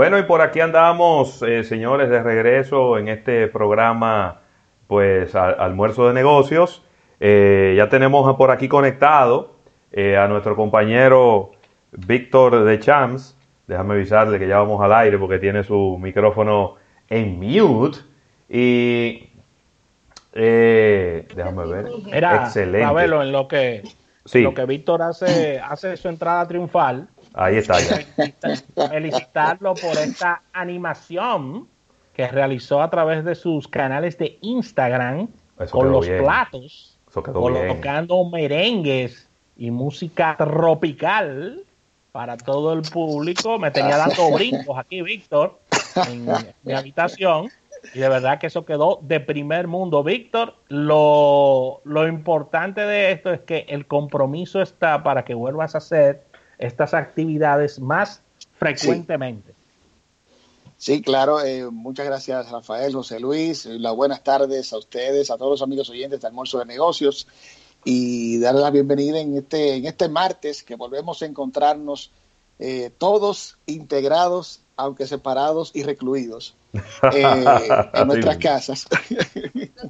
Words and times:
Bueno, 0.00 0.18
y 0.18 0.22
por 0.22 0.40
aquí 0.40 0.60
andamos, 0.60 1.42
eh, 1.42 1.62
señores, 1.62 2.08
de 2.08 2.22
regreso 2.22 2.96
en 2.96 3.08
este 3.08 3.48
programa, 3.48 4.40
pues, 4.86 5.34
almuerzo 5.34 6.08
de 6.08 6.14
negocios. 6.14 6.82
Eh, 7.20 7.74
ya 7.76 7.90
tenemos 7.90 8.34
por 8.38 8.50
aquí 8.50 8.66
conectado 8.66 9.56
eh, 9.92 10.16
a 10.16 10.26
nuestro 10.26 10.56
compañero 10.56 11.50
Víctor 11.92 12.64
de 12.64 12.80
Champs. 12.80 13.36
Déjame 13.66 13.92
avisarle 13.92 14.38
que 14.38 14.48
ya 14.48 14.60
vamos 14.60 14.80
al 14.80 14.94
aire 14.94 15.18
porque 15.18 15.38
tiene 15.38 15.64
su 15.64 15.98
micrófono 16.00 16.76
en 17.10 17.38
mute. 17.38 17.98
Y 18.48 19.28
déjame 20.32 21.66
ver. 21.66 21.88
Era, 22.10 22.44
Excelente. 22.44 23.04
en 23.04 23.32
lo 23.32 23.46
que, 23.46 23.82
lo 24.32 24.54
que 24.54 24.64
Víctor 24.64 25.02
hace, 25.02 25.60
hace 25.60 25.94
su 25.98 26.08
entrada 26.08 26.48
triunfal. 26.48 27.06
Ahí 27.34 27.56
está 27.56 27.80
ya. 27.80 28.88
Felicitarlo 28.88 29.74
por 29.74 29.96
esta 29.96 30.42
animación 30.52 31.68
que 32.14 32.26
realizó 32.28 32.82
a 32.82 32.90
través 32.90 33.24
de 33.24 33.34
sus 33.34 33.68
canales 33.68 34.18
de 34.18 34.38
Instagram 34.40 35.28
con 35.70 35.92
los 35.92 36.06
platos, 36.06 36.98
colocando 37.12 38.24
merengues 38.24 39.28
y 39.56 39.70
música 39.70 40.34
tropical 40.36 41.62
para 42.12 42.36
todo 42.36 42.72
el 42.72 42.82
público. 42.82 43.58
Me 43.58 43.70
tenía 43.70 43.96
dando 43.96 44.30
brincos 44.32 44.78
aquí, 44.78 45.02
Víctor, 45.02 45.58
en 46.08 46.26
mi 46.62 46.72
habitación. 46.72 47.48
Y 47.94 48.00
de 48.00 48.08
verdad 48.10 48.38
que 48.38 48.48
eso 48.48 48.66
quedó 48.66 48.98
de 49.02 49.20
primer 49.20 49.66
mundo. 49.66 50.02
Víctor, 50.02 50.54
lo, 50.68 51.80
lo 51.84 52.06
importante 52.06 52.82
de 52.82 53.12
esto 53.12 53.32
es 53.32 53.40
que 53.40 53.64
el 53.68 53.86
compromiso 53.86 54.60
está 54.60 55.02
para 55.02 55.24
que 55.24 55.32
vuelvas 55.32 55.74
a 55.74 55.78
hacer 55.78 56.22
estas 56.60 56.94
actividades 56.94 57.80
más 57.80 58.22
frecuentemente. 58.58 59.54
Sí, 60.76 61.02
claro. 61.02 61.44
Eh, 61.44 61.68
muchas 61.70 62.06
gracias, 62.06 62.50
Rafael, 62.50 62.94
José 62.94 63.20
Luis. 63.20 63.66
Las 63.66 63.94
buenas 63.94 64.22
tardes 64.22 64.72
a 64.72 64.78
ustedes, 64.78 65.30
a 65.30 65.36
todos 65.36 65.50
los 65.50 65.62
amigos 65.62 65.90
oyentes 65.90 66.20
de 66.20 66.26
Almuerzo 66.26 66.58
de 66.58 66.66
Negocios 66.66 67.26
y 67.84 68.38
darles 68.38 68.62
la 68.62 68.70
bienvenida 68.70 69.20
en 69.20 69.36
este, 69.36 69.76
en 69.76 69.86
este 69.86 70.08
martes 70.08 70.62
que 70.62 70.76
volvemos 70.76 71.22
a 71.22 71.26
encontrarnos 71.26 72.10
eh, 72.58 72.90
todos 72.96 73.58
integrados, 73.66 74.60
aunque 74.76 75.06
separados 75.06 75.70
y 75.74 75.82
recluidos 75.82 76.54
eh, 77.14 77.24
en 77.94 78.06
nuestras 78.06 78.36
casas. 78.36 78.86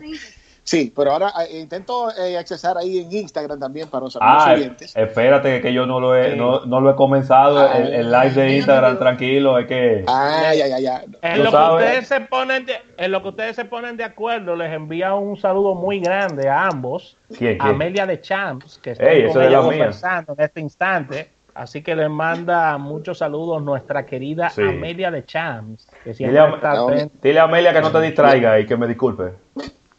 Sí, 0.70 0.92
pero 0.94 1.10
ahora 1.10 1.32
eh, 1.48 1.58
intento 1.58 2.16
eh, 2.16 2.38
accesar 2.38 2.78
ahí 2.78 3.00
en 3.00 3.10
Instagram 3.10 3.58
también 3.58 3.88
para 3.88 4.04
los 4.04 4.14
amigos 4.14 4.44
ah, 4.46 4.52
oyentes. 4.52 4.96
Espérate 4.96 5.60
que 5.60 5.72
yo 5.72 5.84
no 5.84 5.98
lo 5.98 6.14
he, 6.14 6.36
no, 6.36 6.64
no, 6.64 6.80
lo 6.80 6.90
he 6.92 6.94
comenzado 6.94 7.58
ah, 7.58 7.76
el, 7.76 8.08
live 8.08 8.30
de 8.30 8.56
Instagram, 8.58 8.96
tranquilo, 8.96 9.58
es 9.58 9.66
que... 9.66 10.04
Ah, 10.06 10.52
ya, 10.56 10.68
ya, 10.68 10.78
ya. 10.78 11.02
En 11.22 11.42
lo, 11.42 11.50
que 11.50 11.56
ustedes 11.56 12.06
se 12.06 12.20
ponen 12.20 12.66
de, 12.66 12.74
en 12.98 13.10
lo 13.10 13.20
que 13.20 13.28
ustedes 13.30 13.56
se 13.56 13.64
ponen 13.64 13.96
de 13.96 14.04
acuerdo, 14.04 14.54
les 14.54 14.72
envía 14.72 15.12
un 15.14 15.36
saludo 15.36 15.74
muy 15.74 15.98
grande 15.98 16.48
a 16.48 16.68
ambos. 16.68 17.16
¿Quién, 17.36 17.60
Amelia 17.60 18.06
de 18.06 18.20
Champs, 18.20 18.78
que 18.78 18.92
está 18.92 19.60
conversando 19.60 20.34
en 20.38 20.44
este 20.44 20.60
instante. 20.60 21.30
Así 21.52 21.82
que 21.82 21.96
les 21.96 22.08
manda 22.08 22.78
muchos 22.78 23.18
saludos 23.18 23.60
nuestra 23.60 24.06
querida 24.06 24.52
Amelia 24.56 25.10
de 25.10 25.24
Champs. 25.24 25.88
Que 26.04 26.12
dile, 26.12 26.38
a, 26.38 26.86
dile 27.20 27.40
a 27.40 27.42
Amelia 27.42 27.72
que 27.72 27.80
no 27.80 27.90
te 27.90 28.00
distraiga 28.02 28.60
y 28.60 28.66
que 28.66 28.76
me 28.76 28.86
disculpe. 28.86 29.32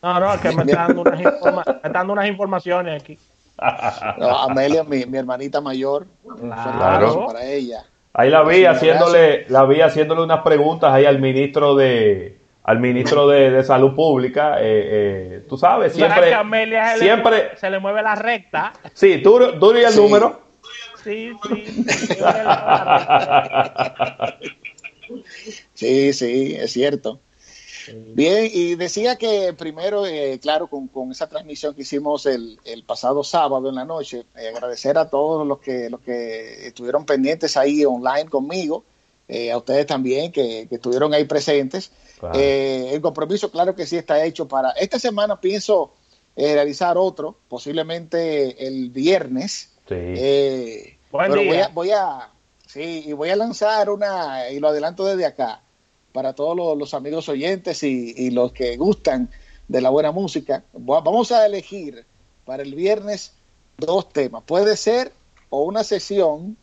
No, 0.02 0.20
no, 0.20 0.42
que 0.42 0.52
me 0.52 0.64
está 0.64 0.88
dando 1.92 2.14
unas, 2.14 2.28
informaciones 2.28 3.02
aquí. 3.02 3.18
Amelia, 3.58 4.84
mi, 4.84 5.06
mi, 5.06 5.18
hermanita 5.18 5.62
mayor, 5.62 6.08
claro. 6.40 7.28
para 7.28 7.46
ella. 7.46 7.86
Ahí 8.14 8.30
la 8.30 8.44
vi 8.44 8.66
haciéndole, 8.66 9.46
la 9.50 9.64
vi 9.66 9.82
haciéndole 9.82 10.24
unas 10.24 10.42
preguntas 10.42 10.92
ahí 10.92 11.06
al 11.06 11.20
ministro 11.20 11.76
de 11.76 12.42
al 12.64 12.80
ministro 12.80 13.28
de, 13.28 13.64
salud 13.64 13.96
pública, 13.96 14.58
eh, 14.60 14.64
eh, 14.64 15.44
tú 15.50 15.58
sabes, 15.58 15.94
siempre, 15.94 16.32
Amelia 16.34 16.94
se 16.94 17.00
siempre 17.00 17.50
le, 17.50 17.58
se 17.58 17.70
le 17.70 17.80
mueve 17.80 18.02
la 18.04 18.16
recta. 18.16 18.72
Sí, 18.94 19.22
tú, 19.24 19.40
tú 19.60 19.76
y 19.76 19.84
el 19.84 19.96
número. 19.96 20.42
Sí, 21.04 21.32
sí. 21.48 21.66
sí, 25.74 26.14
sí, 26.14 26.56
es 26.60 26.72
cierto. 26.72 27.20
Bien, 27.88 28.50
y 28.52 28.76
decía 28.76 29.16
que 29.16 29.54
primero, 29.54 30.06
eh, 30.06 30.40
claro, 30.42 30.68
con, 30.68 30.88
con, 30.88 31.12
esa 31.12 31.28
transmisión 31.28 31.74
que 31.74 31.82
hicimos 31.82 32.26
el, 32.26 32.60
el 32.66 32.84
pasado 32.84 33.24
sábado 33.24 33.70
en 33.70 33.76
la 33.76 33.86
noche, 33.86 34.26
eh, 34.36 34.50
agradecer 34.50 34.98
a 34.98 35.10
todos 35.10 35.48
los 35.48 35.60
que, 35.60 35.90
los 35.90 36.02
que 36.02 36.68
estuvieron 36.68 37.06
pendientes 37.06 37.58
ahí 37.58 37.86
online 37.86 38.26
conmigo, 38.30 38.84
eh, 39.28 39.52
a 39.52 39.58
ustedes 39.58 39.86
también 39.86 40.32
que, 40.32 40.68
que, 40.68 40.76
estuvieron 40.76 41.14
ahí 41.14 41.26
presentes. 41.26 41.92
el 42.34 43.02
compromiso, 43.02 43.50
claro 43.50 43.76
que 43.76 43.86
sí 43.86 43.98
está 43.98 44.24
hecho 44.24 44.48
para 44.48 44.72
esta 44.72 45.00
semana. 45.00 45.40
Pienso 45.40 45.94
realizar 46.36 46.98
otro, 46.98 47.38
posiblemente 47.48 48.68
el 48.68 48.90
viernes. 48.90 49.70
Sí. 49.88 50.98
pero 51.12 51.36
voy 51.46 51.58
a, 51.58 51.68
voy 51.70 51.92
a, 51.92 52.30
sí, 52.68 53.04
y 53.08 53.14
voy 53.14 53.30
a 53.30 53.36
lanzar 53.36 53.90
una, 53.90 54.50
y 54.50 54.60
lo 54.60 54.70
adelanto 54.70 55.06
desde 55.06 55.26
acá 55.26 55.62
para 56.12 56.34
todos 56.34 56.78
los, 56.78 56.94
amigos 56.94 57.30
oyentes 57.30 57.84
y, 57.84 58.30
los 58.32 58.52
que 58.52 58.78
gustan 58.78 59.30
de 59.68 59.82
la 59.82 59.90
buena 59.90 60.12
música. 60.12 60.64
Vamos 60.74 61.32
a 61.32 61.46
elegir 61.46 62.06
para 62.46 62.64
el 62.64 62.76
viernes 62.76 63.34
dos 63.78 64.10
temas. 64.10 64.44
Puede 64.46 64.78
ser 64.78 65.14
o 65.50 65.64
una 65.64 65.84
sesión 65.84 66.58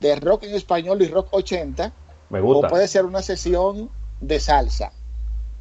de 0.00 0.16
rock 0.16 0.44
en 0.44 0.54
español 0.54 1.02
y 1.02 1.08
rock 1.08 1.28
80. 1.32 1.92
Me 2.30 2.40
gusta. 2.40 2.66
O 2.66 2.70
puede 2.70 2.88
ser 2.88 3.04
una 3.04 3.22
sesión 3.22 3.90
de 4.20 4.40
salsa 4.40 4.92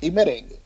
y 0.01 0.11
merengue. 0.11 0.59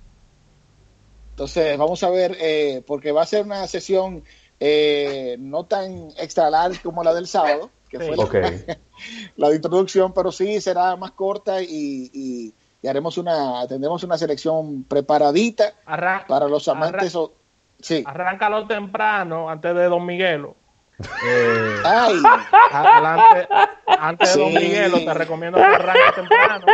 Entonces, 1.32 1.78
vamos 1.78 2.04
a 2.04 2.10
ver, 2.10 2.38
eh, 2.40 2.84
porque 2.86 3.12
va 3.12 3.24
a 3.24 3.26
ser 3.26 3.44
una 3.44 3.66
sesión 3.68 4.24
eh, 4.60 5.36
no 5.40 5.66
tan 5.66 6.12
extra 6.18 6.50
larga 6.50 6.80
como 6.84 7.04
la 7.04 7.14
del 7.14 7.28
sábado, 7.28 7.72
que 7.94 8.16
fue 8.16 8.78
la, 9.38 9.54
introducción, 9.54 10.14
pero 10.14 10.32
sí 10.32 10.60
será 10.60 10.96
más 10.96 11.12
corta 11.12 11.62
y, 11.62 12.54
haremos 12.88 13.18
una, 13.18 13.66
tendremos 13.68 14.04
una 14.04 14.18
selección 14.18 14.84
preparadita 14.84 15.74
para 15.86 16.48
los 16.48 16.68
amantes. 16.68 17.18
sí. 17.80 18.04
Arráncalo 18.06 18.68
temprano, 18.68 19.50
antes 19.50 19.74
de 19.76 19.86
Don 19.86 20.06
Miguelo. 20.06 20.56
Eh, 21.26 21.76
Ay. 21.84 22.22
Adelante, 22.72 23.48
antes 23.86 24.36
de 24.36 24.42
Don 24.42 24.54
Miguelo, 24.54 24.98
te 25.00 25.14
recomiendo 25.14 25.58
que 25.58 25.64
arranque 25.64 26.12
temprano. 26.16 26.66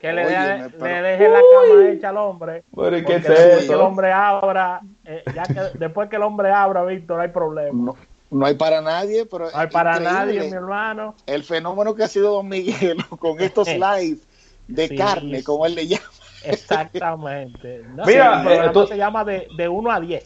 Que 0.00 0.12
le, 0.12 0.26
deje 0.26 1.28
la 1.28 1.40
cama 1.40 1.90
hecha 1.90 2.08
al 2.10 2.16
hombre. 2.18 2.64
Pero, 2.74 3.06
¿qué 3.06 3.18
después 3.18 3.66
que 3.66 3.72
el 3.72 3.80
hombre 3.80 4.12
abra, 4.12 4.80
eh, 5.04 5.22
ya 5.34 5.42
que 5.42 5.78
después 5.78 6.08
que 6.08 6.16
el 6.16 6.22
hombre 6.22 6.52
abra, 6.52 6.84
Víctor, 6.84 7.20
hay 7.20 7.28
problema. 7.28 7.92
No 7.92 8.15
hay 8.44 8.54
para 8.54 8.80
nadie, 8.80 9.26
pero. 9.26 9.50
No 9.50 9.58
hay 9.58 9.68
para 9.68 10.00
nadie, 10.00 10.40
mi 10.40 10.52
hermano. 10.52 11.14
El 11.26 11.44
fenómeno 11.44 11.94
que 11.94 12.04
ha 12.04 12.08
sido 12.08 12.32
Don 12.32 12.48
Miguel 12.48 13.04
con 13.18 13.40
estos 13.40 13.68
live 13.68 14.18
de 14.68 14.96
carne, 14.96 15.42
como 15.42 15.66
él 15.66 15.74
le 15.74 15.86
llama. 15.86 16.04
Exactamente. 16.44 17.84
Mira, 18.06 18.66
esto 18.66 18.86
se 18.86 18.96
llama 18.96 19.24
de, 19.24 19.48
de 19.56 19.68
1 19.68 19.90
a 19.90 20.00
10. 20.00 20.24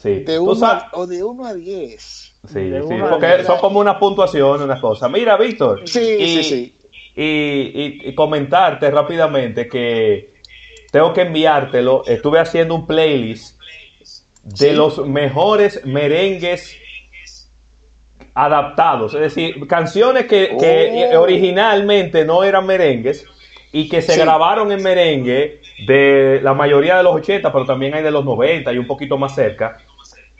Sí. 0.00 0.20
De 0.20 0.38
1 0.38 0.82
o 0.92 1.06
de 1.06 1.24
1 1.24 1.46
a 1.46 1.54
10. 1.54 2.02
Sí, 2.02 2.34
sí 2.52 2.94
porque 3.08 3.44
son 3.44 3.58
como 3.58 3.80
una 3.80 3.98
puntuación, 3.98 4.62
una 4.62 4.78
cosa. 4.78 5.08
Mira, 5.08 5.36
Víctor. 5.38 5.82
Sí, 5.86 6.00
y, 6.00 6.42
sí, 6.42 6.44
sí. 6.44 6.78
Y, 7.16 8.08
y, 8.08 8.14
comentarte 8.14 8.90
rápidamente 8.90 9.66
que 9.68 10.34
tengo 10.90 11.12
que 11.14 11.22
enviártelo. 11.22 12.02
Estuve 12.06 12.40
haciendo 12.40 12.74
un 12.74 12.86
playlist 12.86 13.58
de 14.42 14.74
los 14.74 15.06
mejores 15.06 15.84
merengues 15.86 16.76
adaptados, 18.34 19.14
es 19.14 19.20
decir, 19.20 19.66
canciones 19.66 20.26
que, 20.26 21.12
oh. 21.14 21.20
originalmente 21.20 22.24
no 22.24 22.42
eran 22.42 22.66
merengues 22.66 23.24
y 23.72 23.88
que 23.88 24.02
se 24.02 24.16
grabaron 24.16 24.72
en 24.72 24.82
merengue 24.82 25.60
de 25.86 26.40
la 26.42 26.54
mayoría 26.54 26.96
de 26.96 27.02
los 27.02 27.14
80, 27.14 27.52
pero 27.52 27.64
también 27.64 27.94
hay 27.94 28.02
de 28.02 28.10
los 28.10 28.24
90 28.24 28.72
y 28.72 28.78
un 28.78 28.86
poquito 28.86 29.18
más 29.18 29.34
cerca. 29.34 29.78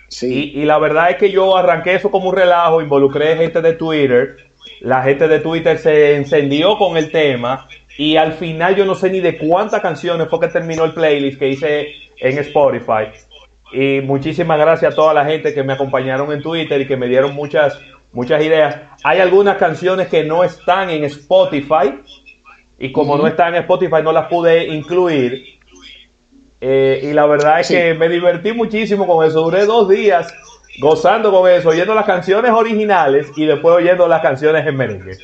Sí. 0.08 0.52
Y, 0.54 0.64
la 0.64 0.78
verdad 0.78 1.10
es 1.10 1.16
que 1.16 1.30
yo 1.30 1.56
arranqué 1.56 1.94
eso 1.94 2.10
como 2.10 2.28
un 2.28 2.36
relajo, 2.36 2.80
involucré 2.80 3.36
gente 3.36 3.60
de 3.60 3.72
Twitter, 3.72 4.36
la 4.80 5.02
gente 5.02 5.26
de 5.26 5.40
Twitter 5.40 5.78
se 5.78 6.14
encendió 6.14 6.76
con 6.78 6.96
el 6.96 7.10
tema 7.10 7.66
y 7.96 8.16
al 8.16 8.32
final 8.34 8.76
yo 8.76 8.84
no 8.84 8.94
sé 8.94 9.10
ni 9.10 9.20
de 9.20 9.38
cuántas 9.38 9.80
canciones 9.80 10.28
fue 10.28 10.40
que 10.40 10.48
terminó 10.48 10.84
el 10.84 10.92
playlist 10.92 11.38
que 11.38 11.48
hice 11.48 11.88
en 12.18 12.38
Spotify. 12.38 13.08
Y 13.74 14.00
muchísimas 14.02 14.56
gracias 14.56 14.92
a 14.92 14.94
toda 14.94 15.12
la 15.12 15.24
gente 15.24 15.52
que 15.52 15.64
me 15.64 15.72
acompañaron 15.72 16.30
en 16.32 16.40
Twitter 16.40 16.80
y 16.80 16.86
que 16.86 16.96
me 16.96 17.08
dieron 17.08 17.34
muchas, 17.34 17.76
muchas 18.12 18.40
ideas. 18.40 18.82
Hay 19.02 19.18
algunas 19.18 19.56
canciones 19.56 20.06
que 20.06 20.22
no 20.22 20.44
están 20.44 20.90
en 20.90 21.02
Spotify 21.02 21.98
y 22.78 22.92
como 22.92 23.16
no 23.16 23.26
están 23.26 23.56
en 23.56 23.62
Spotify 23.62 23.96
no 24.04 24.12
las 24.12 24.28
pude 24.28 24.68
incluir. 24.68 25.58
Eh, 26.60 27.00
y 27.02 27.12
la 27.12 27.26
verdad 27.26 27.60
es 27.60 27.68
que 27.68 27.94
me 27.94 28.08
divertí 28.08 28.52
muchísimo 28.52 29.08
con 29.08 29.26
eso. 29.26 29.42
Duré 29.42 29.66
dos 29.66 29.88
días 29.88 30.32
gozando 30.80 31.32
con 31.32 31.50
eso, 31.50 31.70
oyendo 31.70 31.96
las 31.96 32.06
canciones 32.06 32.52
originales 32.52 33.26
y 33.34 33.44
después 33.44 33.74
oyendo 33.74 34.06
las 34.06 34.22
canciones 34.22 34.64
en 34.64 34.76
merengue. 34.76 35.18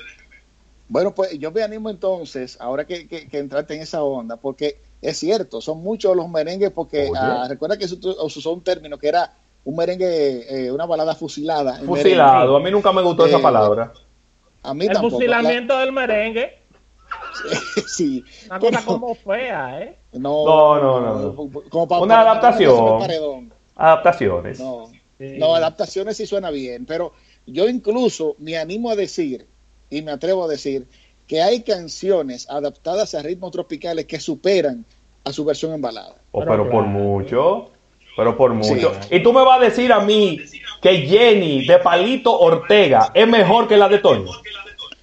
Bueno, 0.89 1.15
pues 1.15 1.39
yo 1.39 1.53
me 1.53 1.63
animo 1.63 1.89
entonces, 1.89 2.59
ahora 2.61 2.85
que, 2.85 3.07
que, 3.07 3.39
entraste 3.39 3.77
en 3.77 3.83
esa 3.83 4.03
onda, 4.03 4.37
porque 4.37 4.79
es 5.03 5.19
cierto, 5.19 5.61
son 5.61 5.83
muchos 5.83 6.15
los 6.15 6.29
merengues, 6.29 6.71
porque 6.71 7.11
ah, 7.17 7.47
recuerda 7.49 7.77
que 7.77 7.89
se 7.89 7.97
usó 7.97 8.53
un 8.53 8.63
término 8.63 8.99
que 8.99 9.09
era 9.09 9.33
un 9.65 9.77
merengue, 9.77 10.67
eh, 10.67 10.73
una 10.73 10.87
balada 10.87 11.15
fusilada. 11.15 11.77
Fusilado, 11.85 12.57
a 12.57 12.61
mí 12.61 12.71
nunca 12.71 12.93
me 12.93 13.03
gustó 13.03 13.27
esa 13.27 13.39
eh, 13.39 13.43
palabra. 13.43 13.93
A 14.63 14.75
mí 14.75 14.87
El 14.87 14.97
fusilamiento 14.99 15.79
del 15.79 15.93
merengue. 15.93 16.59
sí. 17.87 18.25
Una 18.47 18.61
cosa 18.61 18.85
como 18.85 19.15
fea, 19.15 19.83
¿eh? 19.83 19.99
No, 20.13 20.81
no, 20.81 21.01
no. 21.01 22.01
Una 22.01 22.21
adaptación. 22.21 23.53
Adaptaciones. 23.77 24.61
No, 24.61 24.91
no, 25.19 25.55
adaptaciones 25.55 26.17
sí 26.17 26.27
suena 26.27 26.51
bien, 26.51 26.87
pero 26.87 27.13
yo 27.47 27.69
incluso 27.69 28.37
me 28.39 28.59
animo 28.59 28.91
a 28.91 28.97
decir, 28.97 29.47
y 29.89 30.03
me 30.03 30.13
atrevo 30.13 30.45
a 30.45 30.49
decir, 30.49 30.87
que 31.31 31.41
hay 31.41 31.63
canciones 31.63 32.51
adaptadas 32.51 33.15
a 33.15 33.23
ritmos 33.23 33.53
tropicales 33.53 34.05
que 34.07 34.19
superan 34.19 34.85
a 35.23 35.33
su 35.33 35.45
versión 35.45 35.73
en 35.73 35.81
balada. 35.81 36.17
Oh, 36.33 36.45
pero, 36.45 36.69
por 36.69 36.87
mucho, 36.87 37.71
pero 38.17 38.37
por 38.37 38.53
mucho. 38.53 38.91
Y 39.13 39.23
tú 39.23 39.33
me 39.33 39.45
vas 39.45 39.61
a 39.61 39.65
decir 39.67 39.93
a 39.93 40.01
mí 40.01 40.41
que 40.83 40.93
Jenny 41.07 41.69
de 41.69 41.79
Palito 41.79 42.37
Ortega 42.37 43.13
es 43.15 43.29
mejor 43.29 43.69
que 43.69 43.77
la 43.77 43.89
de 43.89 44.01
Toño. 44.01 44.29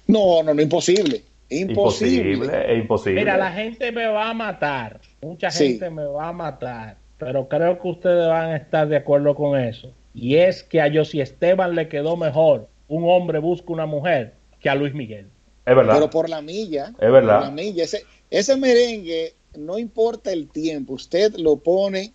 No, 0.06 0.42
no, 0.42 0.52
no, 0.52 0.60
imposible. 0.60 1.22
Imposible. 1.48 2.76
imposible. 2.76 3.20
Mira, 3.22 3.38
la 3.38 3.50
gente 3.50 3.90
me 3.90 4.08
va 4.08 4.28
a 4.28 4.34
matar. 4.34 5.00
Mucha 5.22 5.50
gente 5.50 5.88
me 5.88 6.04
va 6.04 6.28
a 6.28 6.32
matar. 6.34 6.98
Pero 7.16 7.48
creo 7.48 7.80
que 7.80 7.88
ustedes 7.88 8.28
van 8.28 8.50
a 8.50 8.56
estar 8.56 8.86
de 8.86 8.96
acuerdo 8.96 9.34
con 9.34 9.58
eso. 9.58 9.92
Y 10.12 10.36
es 10.36 10.62
que 10.62 10.82
a 10.82 10.92
Josi 10.92 11.22
Esteban 11.22 11.74
le 11.74 11.88
quedó 11.88 12.18
mejor 12.18 12.68
un 12.86 13.08
hombre 13.08 13.38
busca 13.38 13.72
una 13.72 13.86
mujer 13.86 14.34
que 14.60 14.68
a 14.68 14.74
Luis 14.74 14.92
Miguel. 14.92 15.28
Es 15.68 15.76
verdad. 15.76 15.94
Pero 15.94 16.08
por 16.08 16.30
la 16.30 16.40
milla. 16.40 16.94
Es 16.98 17.12
verdad. 17.12 17.42
la 17.42 17.50
milla. 17.50 17.84
Ese, 17.84 18.06
ese 18.30 18.56
merengue, 18.56 19.34
no 19.54 19.78
importa 19.78 20.32
el 20.32 20.48
tiempo, 20.48 20.94
usted 20.94 21.34
lo 21.34 21.56
pone 21.56 22.14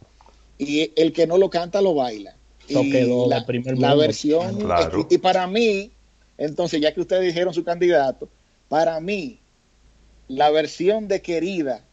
y 0.58 0.92
el 0.96 1.14
que 1.14 1.28
no 1.28 1.38
lo 1.38 1.52
canta 1.52 1.80
lo 1.80 1.94
baila. 1.94 2.36
y 2.68 2.92
quedó 2.92 3.30
la, 3.30 3.46
primer 3.46 3.78
la 3.78 3.94
versión. 3.94 4.58
Y, 5.08 5.20
para 5.20 5.46
mí, 5.46 5.92
entonces, 6.40 6.82
ya 6.82 6.96
que 6.96 7.02
ustedes 7.02 7.26
dijeron 7.26 7.54
su 7.54 7.64
candidato, 7.64 8.28
para 8.70 9.00
mí, 9.00 9.40
la 10.28 10.50
versión 10.50 11.08
de 11.08 11.22
Querida 11.22 11.84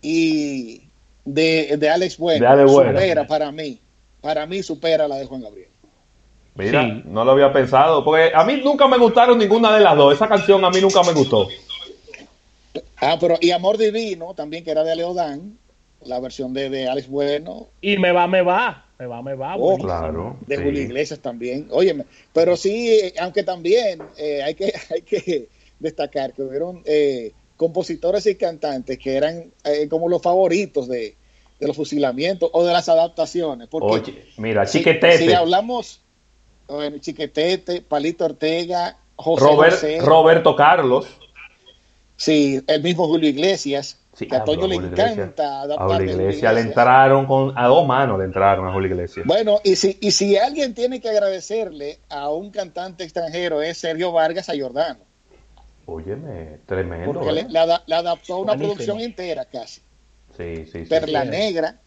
y 0.00 0.84
de, 1.26 1.76
de 1.76 1.88
Alex 1.90 2.16
Bueno, 2.16 2.66
supera 2.66 3.26
para 3.26 3.52
mí, 3.52 3.78
para 4.22 4.46
mí 4.46 4.62
supera 4.62 5.06
la 5.06 5.16
de 5.16 5.26
Juan 5.26 5.42
Gabriel. 5.42 5.73
Mira, 6.56 7.02
no 7.04 7.24
lo 7.24 7.32
había 7.32 7.52
pensado, 7.52 8.04
porque 8.04 8.30
a 8.34 8.44
mí 8.44 8.60
nunca 8.62 8.86
me 8.86 8.96
gustaron 8.96 9.38
ninguna 9.38 9.74
de 9.74 9.80
las 9.82 9.96
dos. 9.96 10.14
Esa 10.14 10.28
canción 10.28 10.64
a 10.64 10.70
mí 10.70 10.80
nunca 10.80 11.02
me 11.02 11.12
gustó. 11.12 11.48
Ah, 12.96 13.16
pero 13.20 13.36
y 13.40 13.50
Amor 13.50 13.76
Divino 13.76 14.34
también, 14.34 14.64
que 14.64 14.70
era 14.70 14.84
de 14.84 14.94
Leodán, 14.94 15.58
la 16.04 16.20
versión 16.20 16.52
de, 16.52 16.70
de 16.70 16.88
Alex 16.88 17.08
Bueno. 17.08 17.68
Y 17.80 17.98
Me 17.98 18.12
Va, 18.12 18.26
Me 18.26 18.42
Va. 18.42 18.84
Me 18.98 19.06
va, 19.06 19.22
me 19.22 19.34
va. 19.34 19.56
Oh, 19.56 19.76
claro. 19.76 20.36
De 20.46 20.56
Julio 20.56 20.82
Iglesias 20.82 21.18
también. 21.18 21.66
Óyeme, 21.70 22.04
pero 22.32 22.56
sí, 22.56 23.12
aunque 23.20 23.42
también 23.42 24.00
eh, 24.16 24.42
hay, 24.42 24.54
que, 24.54 24.72
hay 24.90 25.02
que 25.02 25.48
destacar 25.80 26.32
que 26.32 26.42
hubieron 26.42 26.82
eh, 26.84 27.32
compositores 27.56 28.26
y 28.26 28.36
cantantes 28.36 28.98
que 28.98 29.16
eran 29.16 29.52
eh, 29.64 29.88
como 29.88 30.08
los 30.08 30.22
favoritos 30.22 30.88
de, 30.88 31.16
los 31.58 31.76
fusilamientos 31.76 32.50
o 32.52 32.64
de 32.64 32.72
las 32.72 32.88
adaptaciones. 32.88 33.68
Porque 33.68 33.86
Oye, 34.12 34.24
mira, 34.36 34.64
Chiquetete. 34.64 35.18
Si, 35.18 35.32
hablamos, 35.32 36.00
bueno, 36.68 36.98
Chiquetete, 36.98 37.82
Palito 37.82 38.24
Ortega, 38.24 38.96
José 39.16 40.00
Roberto 40.00 40.56
Carlos. 40.56 41.06
Sí, 42.16 42.62
el 42.66 42.82
mismo 42.82 43.06
Julio 43.06 43.28
Iglesias. 43.28 43.98
Sí, 44.14 44.28
a 44.30 44.44
Toño 44.44 44.68
le 44.68 44.76
encanta 44.76 45.62
A 45.62 45.88
Julio 45.88 46.12
Iglesias 46.12 46.54
le 46.54 46.60
entraron 46.60 47.26
con, 47.26 47.52
a 47.58 47.66
dos 47.66 47.84
manos 47.84 48.16
le 48.18 48.26
entraron 48.26 48.68
a 48.68 48.72
Julio 48.72 48.88
Iglesias. 48.92 49.26
Bueno, 49.26 49.58
y 49.64 49.74
si, 49.74 49.98
y 50.00 50.12
si 50.12 50.36
alguien 50.36 50.72
tiene 50.72 51.00
que 51.00 51.08
agradecerle 51.08 51.98
a 52.08 52.30
un 52.30 52.50
cantante 52.50 53.02
extranjero 53.02 53.60
es 53.60 53.78
Sergio 53.78 54.12
Vargas 54.12 54.48
a 54.48 54.52
Jordano. 54.56 55.00
Óyeme, 55.86 56.60
tremendo. 56.66 57.12
Porque 57.12 57.32
le, 57.32 57.40
¿eh? 57.40 57.94
adaptó 57.94 58.38
una 58.38 58.56
producción 58.56 59.00
entera 59.00 59.44
casi. 59.44 59.80
Sí, 60.36 60.66
sí, 60.66 60.84
sí. 60.84 60.84
Perla 60.84 61.24
Negra, 61.24 61.80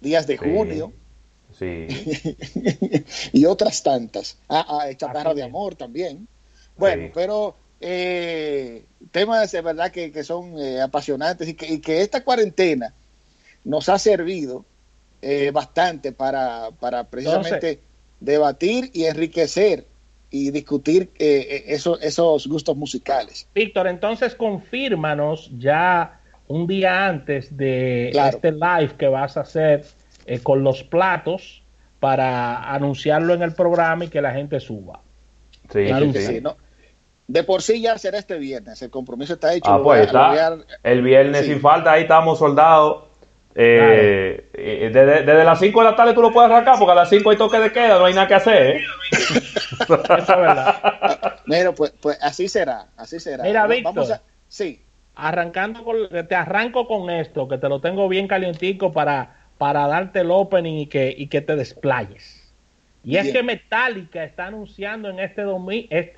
Días 0.00 0.26
de 0.26 0.36
Junio. 0.36 0.92
Sí. 1.58 1.86
y 3.32 3.44
otras 3.46 3.82
tantas. 3.82 4.38
Ah, 4.48 4.66
ah 4.68 4.94
Chatarra 4.94 5.34
de 5.34 5.42
Amor 5.42 5.74
también. 5.74 6.28
Bueno, 6.76 7.10
pero 7.14 7.56
eh, 7.80 8.84
temas 9.10 9.52
de 9.52 9.60
verdad 9.62 9.90
que, 9.90 10.24
son 10.24 10.58
eh, 10.58 10.80
apasionantes 10.80 11.48
y 11.48 11.54
que, 11.54 12.00
esta 12.02 12.22
cuarentena 12.22 12.92
nos 13.64 13.88
ha 13.88 13.98
servido 13.98 14.64
eh, 15.22 15.50
bastante 15.50 16.12
para, 16.12 16.70
precisamente 17.10 17.80
debatir 18.20 18.90
y 18.92 19.04
enriquecer 19.04 19.86
y 20.30 20.50
discutir 20.50 21.10
eh, 21.18 21.64
esos, 21.68 22.02
esos 22.02 22.46
gustos 22.46 22.76
musicales. 22.76 23.48
Víctor, 23.54 23.86
entonces 23.86 24.34
confírmanos 24.34 25.50
ya 25.58 26.20
un 26.48 26.66
día 26.66 27.06
antes 27.06 27.56
de 27.56 28.10
este 28.10 28.52
live 28.52 28.94
que 28.98 29.08
vas 29.08 29.36
a 29.36 29.40
hacer 29.40 29.84
con 30.42 30.64
los 30.64 30.82
platos 30.82 31.62
para 32.00 32.72
anunciarlo 32.72 33.34
en 33.34 33.42
el 33.42 33.54
programa 33.54 34.04
y 34.04 34.08
que 34.08 34.20
la 34.20 34.32
gente 34.32 34.60
suba. 34.60 35.00
Sí, 35.72 35.88
sí, 36.14 36.42
de 37.28 37.42
por 37.42 37.60
sí 37.60 37.80
ya 37.80 37.98
será 37.98 38.18
este 38.18 38.38
viernes, 38.38 38.80
el 38.82 38.90
compromiso 38.90 39.34
está 39.34 39.52
hecho. 39.52 39.68
Ah, 39.68 39.80
pues 39.82 40.06
está. 40.06 40.56
El 40.82 41.02
viernes 41.02 41.46
sin 41.46 41.60
falta, 41.60 41.92
ahí 41.92 42.02
estamos 42.02 42.38
soldados. 42.38 43.04
Eh, 43.58 44.50
eh, 44.52 44.90
desde, 44.92 45.44
las 45.44 45.58
5 45.58 45.80
de 45.80 45.84
la 45.90 45.96
tarde 45.96 46.12
tú 46.12 46.20
lo 46.20 46.30
puedes 46.30 46.50
arrancar 46.50 46.78
porque 46.78 46.92
a 46.92 46.94
las 46.94 47.08
5 47.08 47.30
hay 47.30 47.36
toque 47.38 47.58
de 47.58 47.72
queda, 47.72 47.98
no 47.98 48.04
hay 48.04 48.14
nada 48.14 48.28
que 48.28 48.34
hacer. 48.34 48.76
¿eh? 48.76 48.84
Mira, 51.46 51.72
pues, 51.72 51.94
pues 52.00 52.18
así 52.20 52.48
será, 52.48 52.88
así 52.96 53.18
será. 53.18 53.44
Mira, 53.44 53.66
Víctor, 53.66 54.20
sí. 54.46 54.82
Arrancando 55.14 55.82
con, 55.82 56.08
te 56.28 56.34
arranco 56.34 56.86
con 56.86 57.08
esto, 57.08 57.48
que 57.48 57.56
te 57.56 57.68
lo 57.70 57.80
tengo 57.80 58.06
bien 58.08 58.28
calientico 58.28 58.92
para, 58.92 59.45
para 59.58 59.86
darte 59.86 60.20
el 60.20 60.30
opening 60.30 60.80
y 60.80 60.86
que, 60.86 61.14
y 61.16 61.28
que 61.28 61.40
te 61.40 61.56
desplayes. 61.56 62.46
Y 63.06 63.16
es 63.16 63.32
que 63.32 63.40
Metallica 63.40 64.24
está 64.24 64.46
anunciando 64.46 65.08
en 65.08 65.20
este, 65.20 65.44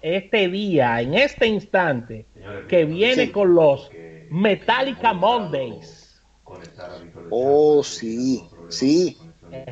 este 0.01 0.49
día, 0.49 1.03
en 1.03 1.13
este 1.13 1.47
instante, 1.47 2.25
que 2.67 2.87
viene 2.87 3.31
con 3.31 3.55
los 3.55 3.91
Metallica 4.31 5.13
Mondays. 5.13 6.23
Oh, 7.29 7.83
sí, 7.83 8.43
sí. 8.71 9.19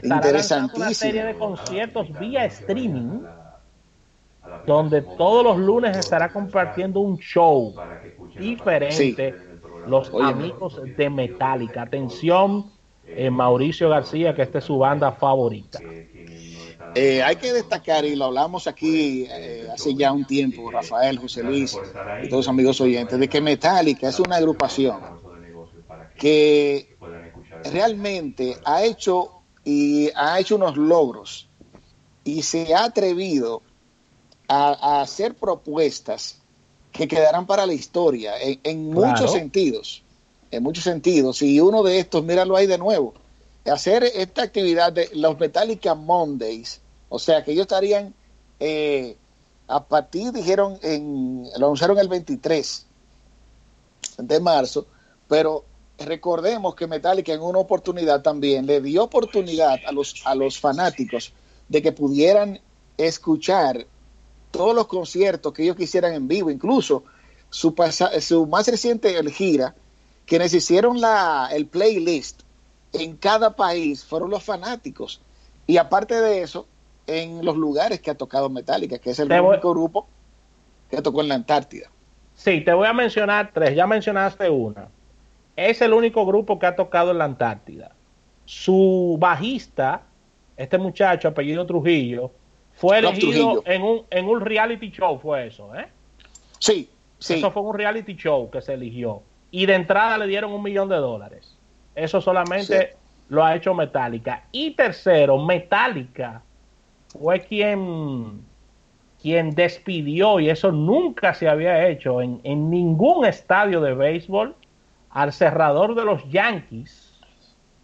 Interesantísimo. 0.03 0.85
una 0.85 0.95
serie 0.95 1.25
de 1.25 1.35
conciertos 1.37 2.19
vía 2.19 2.45
streaming, 2.45 3.23
donde 4.67 5.01
todos 5.01 5.43
los 5.43 5.57
lunes 5.57 5.97
estará 5.97 6.31
compartiendo 6.31 7.01
un 7.01 7.17
show 7.17 7.75
diferente. 8.39 9.35
Los 9.87 10.13
amigos 10.21 10.83
de 10.99 11.09
Metallica. 11.09 11.83
Atención, 11.83 12.71
eh, 13.07 13.31
Mauricio 13.31 13.89
García, 13.89 14.35
que 14.35 14.43
esta 14.43 14.59
es 14.59 14.65
su 14.65 14.79
banda 14.79 15.13
favorita. 15.13 15.81
Eh, 16.95 17.23
hay 17.23 17.37
que 17.37 17.53
destacar, 17.53 18.05
y 18.07 18.17
lo 18.17 18.27
hablamos 18.27 18.67
aquí 18.67 19.27
eh, 19.31 19.69
hace 19.73 19.95
ya 19.95 20.13
un 20.13 20.27
tiempo, 20.27 20.71
Rafael, 20.71 21.19
José 21.19 21.43
Luis 21.43 21.77
y 22.23 22.29
todos 22.29 22.47
los 22.47 22.49
amigos 22.49 22.81
oyentes, 22.81 23.19
de 23.19 23.29
que 23.29 23.41
Metallica 23.41 24.09
es 24.09 24.19
una 24.19 24.37
agrupación 24.37 25.01
que 26.17 26.97
realmente 27.71 28.57
ha 28.65 28.83
hecho 28.83 29.43
y 29.63 30.11
ha 30.15 30.41
hecho 30.41 30.57
unos 30.57 30.77
logros 30.77 31.49
y 32.25 32.43
se 32.43 32.75
ha 32.75 32.85
atrevido 32.85 33.63
a, 34.49 35.01
hacer 35.03 35.35
propuestas 35.35 36.39
que 36.93 37.07
quedarán 37.07 37.47
para 37.47 37.67
la 37.67 37.75
historia 37.75 38.35
en, 38.41 38.91
muchos 38.91 39.33
sentidos, 39.33 40.03
en 40.57 40.63
muchos 40.63 40.85
sentidos. 40.85 41.43
Y 41.43 41.61
uno 41.61 41.83
de 41.83 41.99
estos, 41.99 42.25
míralo 42.25 42.57
ahí 42.57 42.67
de 42.67 42.79
nuevo, 42.79 43.15
hacer 43.65 44.05
esta 44.05 44.43
actividad 44.43 44.93
de 44.93 45.11
los 45.15 45.39
Metallica 45.39 45.95
Mondays 45.95 46.81
o 47.09 47.19
sea 47.19 47.45
que 47.45 47.53
ellos 47.53 47.63
estarían 47.63 48.15
eh, 48.61 49.17
a 49.69 49.85
partir, 49.85 50.33
dijeron, 50.33 50.79
en, 50.83 51.45
lo 51.57 51.67
anunciaron 51.67 51.99
el 51.99 52.09
23 52.09 52.87
de 54.19 54.41
marzo, 54.41 54.87
pero 55.29 55.65
recordemos 55.99 56.75
que 56.75 56.87
Metallica 56.87 57.33
en 57.33 57.41
una 57.41 57.59
oportunidad 57.59 58.23
también 58.23 58.67
le 58.67 58.81
dio 58.81 59.05
oportunidad 59.05 59.79
a 59.87 59.93
los, 59.93 60.23
a 60.25 60.35
los 60.35 60.59
fanáticos 60.59 61.33
de 61.69 61.83
que 61.83 61.93
pudieran 61.93 62.61
escuchar 62.97 63.87
todos 64.51 64.75
los 64.75 64.87
conciertos 64.87 65.53
que 65.53 65.65
ellos 65.65 65.77
quisieran 65.77 66.15
en 66.15 66.29
vivo, 66.29 66.51
incluso 66.51 67.05
su, 67.51 67.75
su 68.21 68.47
más 68.47 68.69
reciente 68.69 69.17
el 69.17 69.31
gira, 69.31 69.75
quienes 70.27 70.53
hicieron 70.53 71.01
la, 71.01 71.49
el 71.53 71.67
playlist 71.67 72.43
en 72.93 73.17
cada 73.17 73.55
país 73.57 74.05
fueron 74.05 74.31
los 74.31 74.43
fanáticos. 74.43 75.21
Y 75.67 75.79
aparte 75.79 76.21
de 76.21 76.43
eso, 76.43 76.67
en 77.07 77.45
los 77.45 77.57
lugares 77.57 78.01
que 78.01 78.11
ha 78.11 78.15
tocado 78.15 78.49
Metallica, 78.51 78.99
que 78.99 79.11
es 79.11 79.19
el 79.19 79.33
único 79.33 79.71
grupo 79.71 80.07
que 80.91 81.03
tocó 81.03 81.21
en 81.21 81.29
la 81.29 81.35
Antártida. 81.35 81.89
Sí, 82.35 82.61
te 82.61 82.73
voy 82.73 82.87
a 82.87 82.93
mencionar 82.93 83.51
tres. 83.53 83.75
Ya 83.75 83.87
mencionaste 83.87 84.51
una. 84.51 84.89
Es 85.57 85.81
el 85.81 85.93
único 85.93 86.27
grupo 86.27 86.59
que 86.59 86.67
ha 86.67 86.77
tocado 86.77 87.13
en 87.13 87.19
la 87.19 87.25
Antártida. 87.25 87.93
Su 88.45 89.17
bajista, 89.19 90.03
este 90.57 90.79
muchacho, 90.79 91.29
apellido 91.29 91.67
Trujillo, 91.67 92.31
fue 92.75 92.99
elegido 92.99 93.63
en 93.65 93.83
un, 93.83 94.03
en 94.11 94.29
un 94.29 94.41
reality 94.41 94.91
show, 94.91 95.19
fue 95.19 95.47
eso, 95.47 95.75
¿eh? 95.75 95.89
Sí, 96.59 96.91
sí. 97.19 97.35
Eso 97.35 97.51
fue 97.51 97.63
un 97.63 97.75
reality 97.75 98.15
show 98.15 98.51
que 98.51 98.61
se 98.61 98.75
eligió. 98.75 99.23
Y 99.51 99.67
de 99.67 99.75
entrada 99.75 100.19
le 100.19 100.27
dieron 100.27 100.53
un 100.53 100.63
millón 100.63 100.89
de 100.89 100.97
dólares. 100.97 101.57
Eso 101.95 102.21
solamente 102.21 102.97
lo 103.29 103.45
ha 103.45 103.55
hecho 103.55 103.75
Metallica. 103.75 104.45
Y 104.53 104.73
tercero, 104.73 105.39
Metallica 105.39 106.43
fue 107.09 107.41
quien, 107.41 108.45
quien 109.21 109.55
despidió, 109.55 110.41
y 110.41 110.51
eso 110.51 110.71
nunca 110.73 111.35
se 111.35 111.49
había 111.49 111.89
hecho 111.89 112.21
en, 112.21 112.41
ningún 112.71 113.25
estadio 113.25 113.81
de 113.81 113.95
béisbol, 113.95 114.55
al 115.11 115.33
cerrador 115.33 115.95
de 115.95 116.05
los 116.05 116.29
Yankees. 116.29 117.15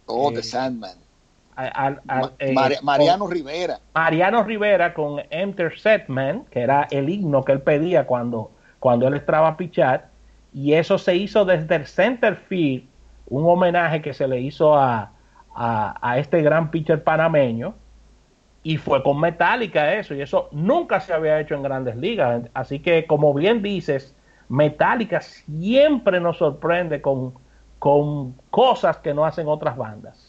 Oh, 0.05 0.31
The 0.31 0.39
eh, 0.39 0.43
Sandman. 0.43 0.97
Eh, 2.39 2.55
Mariano 2.81 3.27
Rivera. 3.27 3.79
Mariano 3.93 4.43
Rivera 4.43 4.93
con 4.93 5.21
Enter 5.29 5.77
Setman, 5.79 6.45
que 6.45 6.61
era 6.61 6.87
el 6.89 7.09
himno 7.09 7.43
que 7.43 7.51
él 7.51 7.61
pedía 7.61 8.05
cuando, 8.05 8.51
cuando 8.79 9.07
él 9.07 9.15
estaba 9.15 9.49
a 9.49 9.57
pichar. 9.57 10.09
Y 10.53 10.73
eso 10.73 10.97
se 10.97 11.15
hizo 11.15 11.45
desde 11.45 11.75
el 11.75 11.87
center 11.87 12.35
field, 12.35 12.87
un 13.27 13.45
homenaje 13.45 14.01
que 14.01 14.13
se 14.13 14.27
le 14.27 14.39
hizo 14.39 14.75
a, 14.75 15.11
a, 15.55 16.17
este 16.17 16.41
gran 16.41 16.71
pitcher 16.71 17.03
panameño 17.03 17.75
y 18.63 18.77
fue 18.77 19.03
con 19.03 19.19
Metallica 19.19 19.93
eso, 19.93 20.13
y 20.13 20.21
eso 20.21 20.49
nunca 20.51 20.99
se 20.99 21.13
había 21.13 21.39
hecho 21.39 21.55
en 21.55 21.63
grandes 21.63 21.95
ligas. 21.97 22.49
Así 22.53 22.79
que, 22.79 23.05
como 23.05 23.33
bien 23.33 23.61
dices, 23.61 24.15
Metallica 24.47 25.19
siempre 25.21 26.19
nos 26.21 26.37
sorprende 26.37 27.01
con, 27.01 27.33
con 27.79 28.33
cosas 28.49 28.97
que 28.97 29.13
no 29.13 29.25
hacen 29.25 29.47
otras 29.47 29.75
bandas. 29.75 30.22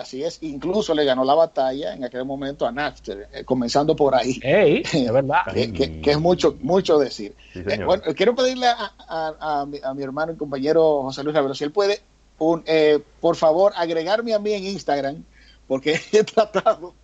Así 0.00 0.22
es, 0.22 0.42
incluso 0.42 0.94
le 0.94 1.04
ganó 1.04 1.24
la 1.24 1.34
batalla 1.34 1.94
en 1.94 2.04
aquel 2.04 2.24
momento 2.24 2.66
a 2.66 2.72
Napster, 2.72 3.28
eh, 3.32 3.44
comenzando 3.44 3.96
por 3.96 4.14
ahí. 4.14 4.38
es 4.42 5.12
verdad. 5.12 5.44
que, 5.52 6.00
es 6.04 6.20
mucho, 6.20 6.56
mucho 6.60 6.98
decir. 6.98 7.34
Eh, 7.54 7.82
bueno, 7.84 8.02
quiero 8.14 8.34
pedirle 8.34 8.66
a, 8.66 8.92
a, 9.08 9.60
a, 9.62 9.66
mi, 9.66 10.02
hermano 10.02 10.32
y 10.32 10.36
compañero 10.36 11.02
José 11.02 11.22
Luis 11.22 11.34
Ravelo 11.34 11.54
si 11.54 11.64
él 11.64 11.72
puede 11.72 12.00
un, 12.38 12.62
eh, 12.66 13.00
por 13.20 13.36
favor, 13.36 13.72
agregarme 13.76 14.34
a 14.34 14.38
mí 14.38 14.52
en 14.52 14.64
Instagram, 14.64 15.24
porque 15.66 15.98
he 16.12 16.24
tratado 16.24 16.94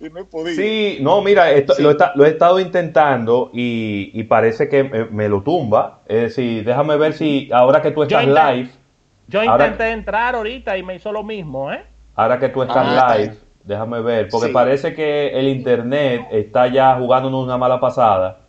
y 0.00 0.08
no 0.08 0.20
he 0.20 0.24
podido. 0.24 0.56
Sí, 0.56 0.98
no, 1.00 1.22
mira, 1.22 1.46
Lo, 1.78 2.24
he 2.24 2.28
estado 2.28 2.60
intentando 2.60 3.50
y, 3.52 4.22
parece 4.24 4.68
que 4.68 4.84
me, 4.84 5.28
lo 5.28 5.42
tumba. 5.42 6.00
Es 6.06 6.22
decir, 6.22 6.64
déjame 6.64 6.96
ver 6.96 7.14
si 7.14 7.50
ahora 7.52 7.82
que 7.82 7.90
tú 7.90 8.02
estás 8.02 8.26
live. 8.26 8.70
Yo 9.28 9.42
intenté 9.42 9.90
entrar 9.90 10.34
ahorita 10.34 10.76
y 10.76 10.82
me 10.82 10.96
hizo 10.96 11.10
lo 11.10 11.22
mismo, 11.22 11.72
¿eh? 11.72 11.82
Ahora 12.14 12.38
que 12.38 12.48
tú 12.48 12.62
estás 12.62 12.86
ah, 12.88 13.16
live, 13.16 13.36
déjame 13.64 14.00
ver, 14.00 14.28
porque 14.28 14.50
parece 14.50 14.94
que 14.94 15.28
el 15.28 15.48
internet 15.48 16.26
está 16.30 16.68
ya 16.68 16.96
jugándonos 16.98 17.44
una 17.44 17.56
mala 17.56 17.80
pasada. 17.80 18.40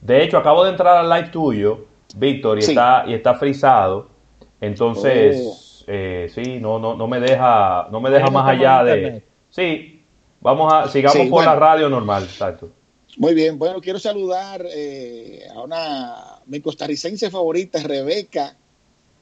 De 0.00 0.22
hecho, 0.22 0.38
acabo 0.38 0.64
de 0.64 0.70
entrar 0.70 0.96
al 0.96 1.08
live 1.08 1.28
tuyo, 1.30 1.86
Víctor, 2.16 2.58
y 2.58 2.62
está 2.62 3.04
y 3.06 3.14
está 3.14 3.34
frisado. 3.34 4.08
Entonces, 4.60 5.36
oh. 5.44 5.70
Eh, 5.92 6.30
sí, 6.32 6.60
no, 6.60 6.78
no, 6.78 6.94
no 6.94 7.08
me 7.08 7.18
deja, 7.18 7.88
no 7.90 8.00
me 8.00 8.10
deja 8.10 8.30
más 8.30 8.48
allá 8.48 8.84
de. 8.84 9.24
Sí, 9.50 10.04
vamos 10.40 10.72
a, 10.72 10.88
sigamos 10.88 11.28
por 11.28 11.44
la 11.44 11.56
radio 11.56 11.88
normal, 11.88 12.22
exacto. 12.22 12.70
Muy 13.16 13.34
bien, 13.34 13.58
bueno, 13.58 13.80
quiero 13.80 13.98
saludar 13.98 14.64
eh, 14.72 15.42
a 15.52 15.60
una 15.60 16.14
mi 16.46 16.60
costarricense 16.60 17.28
favorita, 17.28 17.82
Rebeca 17.82 18.56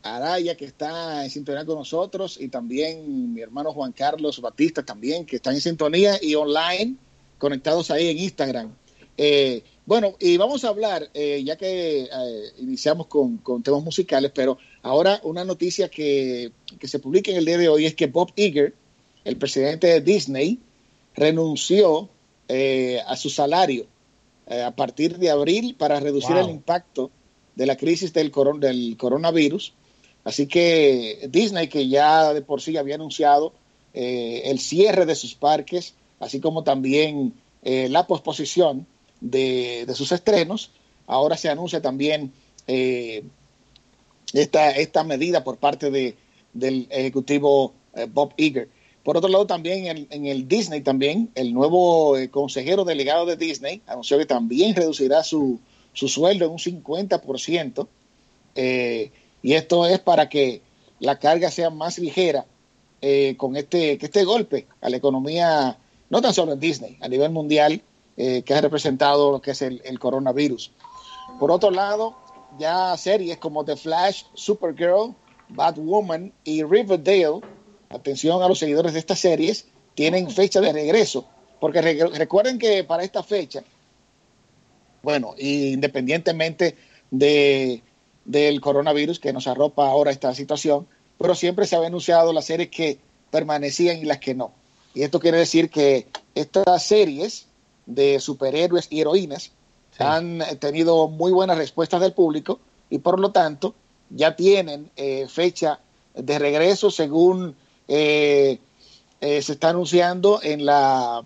Araya, 0.03 0.57
que 0.57 0.65
está 0.65 1.25
en 1.25 1.31
sintonía 1.31 1.65
con 1.65 1.77
nosotros, 1.77 2.39
y 2.41 2.49
también 2.49 3.35
mi 3.35 3.41
hermano 3.41 3.73
Juan 3.73 3.93
Carlos 3.93 4.41
Batista, 4.41 4.85
también, 4.85 5.27
que 5.27 5.37
están 5.37 5.55
en 5.55 5.61
sintonía 5.61 6.19
y 6.21 6.35
online, 6.35 6.97
conectados 7.39 7.91
ahí 7.91 8.09
en 8.09 8.19
Instagram. 8.19 8.75
Eh, 9.17 9.63
bueno, 9.85 10.15
y 10.21 10.37
vamos 10.37 10.65
a 10.65 10.69
hablar, 10.69 11.11
ya 11.13 11.57
que 11.57 12.09
iniciamos 12.59 13.07
con, 13.07 13.39
con, 13.39 13.63
temas 13.63 13.83
musicales, 13.83 14.31
pero 14.35 14.59
Ahora, 14.83 15.21
una 15.25 15.45
noticia 15.45 15.89
que, 15.89 16.53
se 16.83 16.99
publica 16.99 17.31
en 17.31 17.37
el 17.37 17.45
día 17.45 17.59
de 17.59 17.69
hoy 17.69 17.87
es 17.87 17.95
que 17.95 18.07
Bob 18.07 18.33
Iger, 18.37 18.75
el 19.25 19.37
presidente 19.37 19.89
de 19.89 20.01
Disney, 20.01 20.61
renunció 21.15 22.09
eh, 22.49 23.01
a 23.07 23.17
su 23.17 23.29
salario 23.29 23.87
eh, 24.47 24.63
a 24.63 24.75
partir 24.75 25.19
de 25.19 25.31
abril 25.31 25.75
para 25.77 26.01
reducir 26.01 26.37
el 26.37 26.49
impacto 26.49 27.11
de 27.57 27.67
la 27.67 27.77
crisis 27.77 28.13
del, 28.13 28.33
del 28.61 28.97
coronavirus. 28.97 29.75
Así 30.25 30.47
que 30.47 31.29
Disney, 31.31 31.69
que 31.69 31.89
ya 31.89 32.35
de 32.35 32.43
por 32.43 32.61
sí 32.61 32.77
había 32.77 32.97
anunciado 32.97 33.53
eh, 33.95 34.43
el 34.45 34.59
cierre 34.59 35.07
de 35.07 35.15
sus 35.15 35.35
parques, 35.35 35.95
así 36.21 36.41
como 36.41 36.65
también 36.65 37.35
la 37.63 38.07
posposición 38.07 38.87
de, 39.21 39.85
sus 39.95 40.13
estrenos, 40.13 40.71
ahora 41.07 41.37
se 41.37 41.51
anuncia 41.51 41.83
también 41.83 42.33
esta, 44.33 44.71
esta 44.71 45.05
medida 45.05 45.45
por 45.45 45.59
parte 45.59 45.91
de, 45.91 46.17
del 46.53 46.87
ejecutivo 46.91 47.73
eh, 47.95 48.07
Bob 48.13 48.33
Iger. 48.37 48.69
Por 49.03 49.17
otro 49.17 49.31
lado, 49.31 49.47
también 49.47 50.07
en, 50.11 50.27
el 50.27 50.49
Disney, 50.49 50.83
también 50.83 51.31
el 51.35 51.55
nuevo 51.55 52.19
eh, 52.19 52.29
consejero 52.29 52.85
delegado 52.85 53.25
de 53.25 53.37
Disney 53.37 53.81
anunció 53.87 54.19
que 54.19 54.27
también 54.27 54.75
reducirá 54.75 55.23
su, 55.23 55.61
su 55.95 56.09
sueldo 56.09 56.45
en 56.45 56.51
un 56.51 56.59
50%. 56.59 57.87
Eh, 58.55 59.11
y 59.43 59.55
esto 59.55 59.87
es 59.87 59.99
para 59.99 60.29
que 60.29 60.63
la 61.01 61.19
carga 61.19 61.51
sea 61.51 61.71
más 61.71 61.99
ligera 61.99 62.47
con 63.37 63.57
este, 63.57 64.05
este 64.05 64.25
golpe 64.25 64.67
a 64.81 64.91
la 64.91 64.97
economía, 64.97 65.79
no 66.11 66.21
tan 66.21 66.35
solo 66.35 66.53
en 66.53 66.61
Disney, 66.61 66.99
a 67.01 67.09
nivel 67.09 67.31
mundial, 67.31 67.81
que 68.17 68.55
ha 68.55 68.61
representado 68.61 69.31
lo 69.31 69.41
que 69.41 69.53
es 69.53 69.63
el, 69.63 69.81
el 69.85 70.01
coronavirus. 70.01 70.73
Por 71.39 71.53
otro 71.53 71.71
lado, 71.71 72.17
ya 72.59 72.97
series 72.97 73.39
como 73.39 73.65
The 73.65 73.77
Flash, 73.77 74.25
Supergirl, 74.35 75.15
Batwoman 75.49 76.33
y 76.45 76.63
Riverdale, 76.63 77.41
atención 77.91 78.43
a 78.43 78.49
los 78.49 78.59
seguidores 78.59 78.93
de 78.93 78.99
estas 78.99 79.21
series, 79.21 79.67
tienen 79.95 80.31
fecha 80.31 80.61
de 80.61 80.73
regreso. 80.73 81.27
Porque 81.61 81.83
recuerden 81.83 82.59
que 82.59 82.85
para 82.85 83.03
esta 83.03 83.23
fecha, 83.23 83.63
bueno, 85.03 85.35
independientemente 85.39 86.77
de, 87.11 87.83
del 88.29 88.61
coronavirus 88.61 89.19
que 89.19 89.33
nos 89.33 89.47
arropa 89.47 89.89
ahora 89.89 90.11
esta 90.11 90.35
situación, 90.35 90.87
pero 91.17 91.35
siempre 91.35 91.67
se 91.67 91.77
había 91.77 91.89
anunciado 91.89 92.33
las 92.35 92.45
series 92.45 92.69
que 92.69 92.99
permanecían 93.31 93.97
y 93.97 94.05
las 94.05 94.19
que 94.19 94.35
no. 94.35 94.53
Y 94.95 95.03
esto 95.03 95.19
quiere 95.19 95.39
decir 95.39 95.71
que 95.71 96.07
estas 96.35 96.85
series 96.85 97.47
de 97.87 98.21
superhéroes 98.21 98.87
y 98.91 99.01
heroínas 99.01 99.51
han 99.99 100.41
tenido 100.61 101.09
muy 101.09 101.33
buenas 101.33 101.57
respuestas 101.57 102.01
del 102.01 102.13
público 102.13 102.61
y 102.91 102.99
por 102.99 103.19
lo 103.19 103.33
tanto 103.33 103.75
ya 104.11 104.37
tienen 104.37 104.91
eh, 104.97 105.27
fecha 105.29 105.81
de 106.15 106.39
regreso 106.39 106.91
según 106.91 107.57
eh, 107.89 108.59
eh, 109.21 109.43
se 109.43 109.53
está 109.53 109.71
anunciando 109.71 110.41
en 110.43 110.67
la 110.67 111.25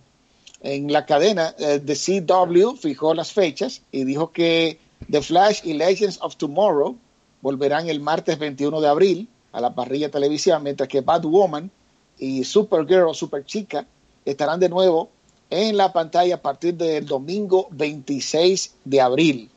en 0.63 0.93
la 0.93 1.05
cadena 1.05 1.53
de 1.53 1.97
CW 1.97 2.77
fijó 2.77 3.15
las 3.15 3.33
fechas 3.33 3.83
y 3.91 4.05
dijo 4.05 4.31
que 4.31 4.79
The 5.11 5.23
Flash 5.23 5.61
y 5.65 5.75
Legends 5.75 6.19
of 6.21 6.37
Tomorrow 6.37 6.97
volverán 7.41 7.89
el 7.89 8.01
martes 8.01 8.39
21 8.39 8.81
de 8.81 8.89
abril 8.89 9.29
a 9.53 9.61
la 9.61 9.75
parrilla 9.75 10.11
televisiva, 10.11 10.59
mientras 10.59 10.89
que 10.89 11.01
Batwoman 11.01 11.71
y 12.19 12.45
Supergirl, 12.45 13.15
Super 13.15 13.45
Chica, 13.45 13.87
estarán 14.25 14.61
de 14.61 14.69
nuevo 14.69 15.11
en 15.51 15.77
la 15.77 15.93
pantalla 15.93 16.37
a 16.37 16.43
partir 16.43 16.75
del 16.75 17.05
domingo 17.05 17.69
26 17.73 18.77
de 18.85 19.01
abril. 19.01 19.51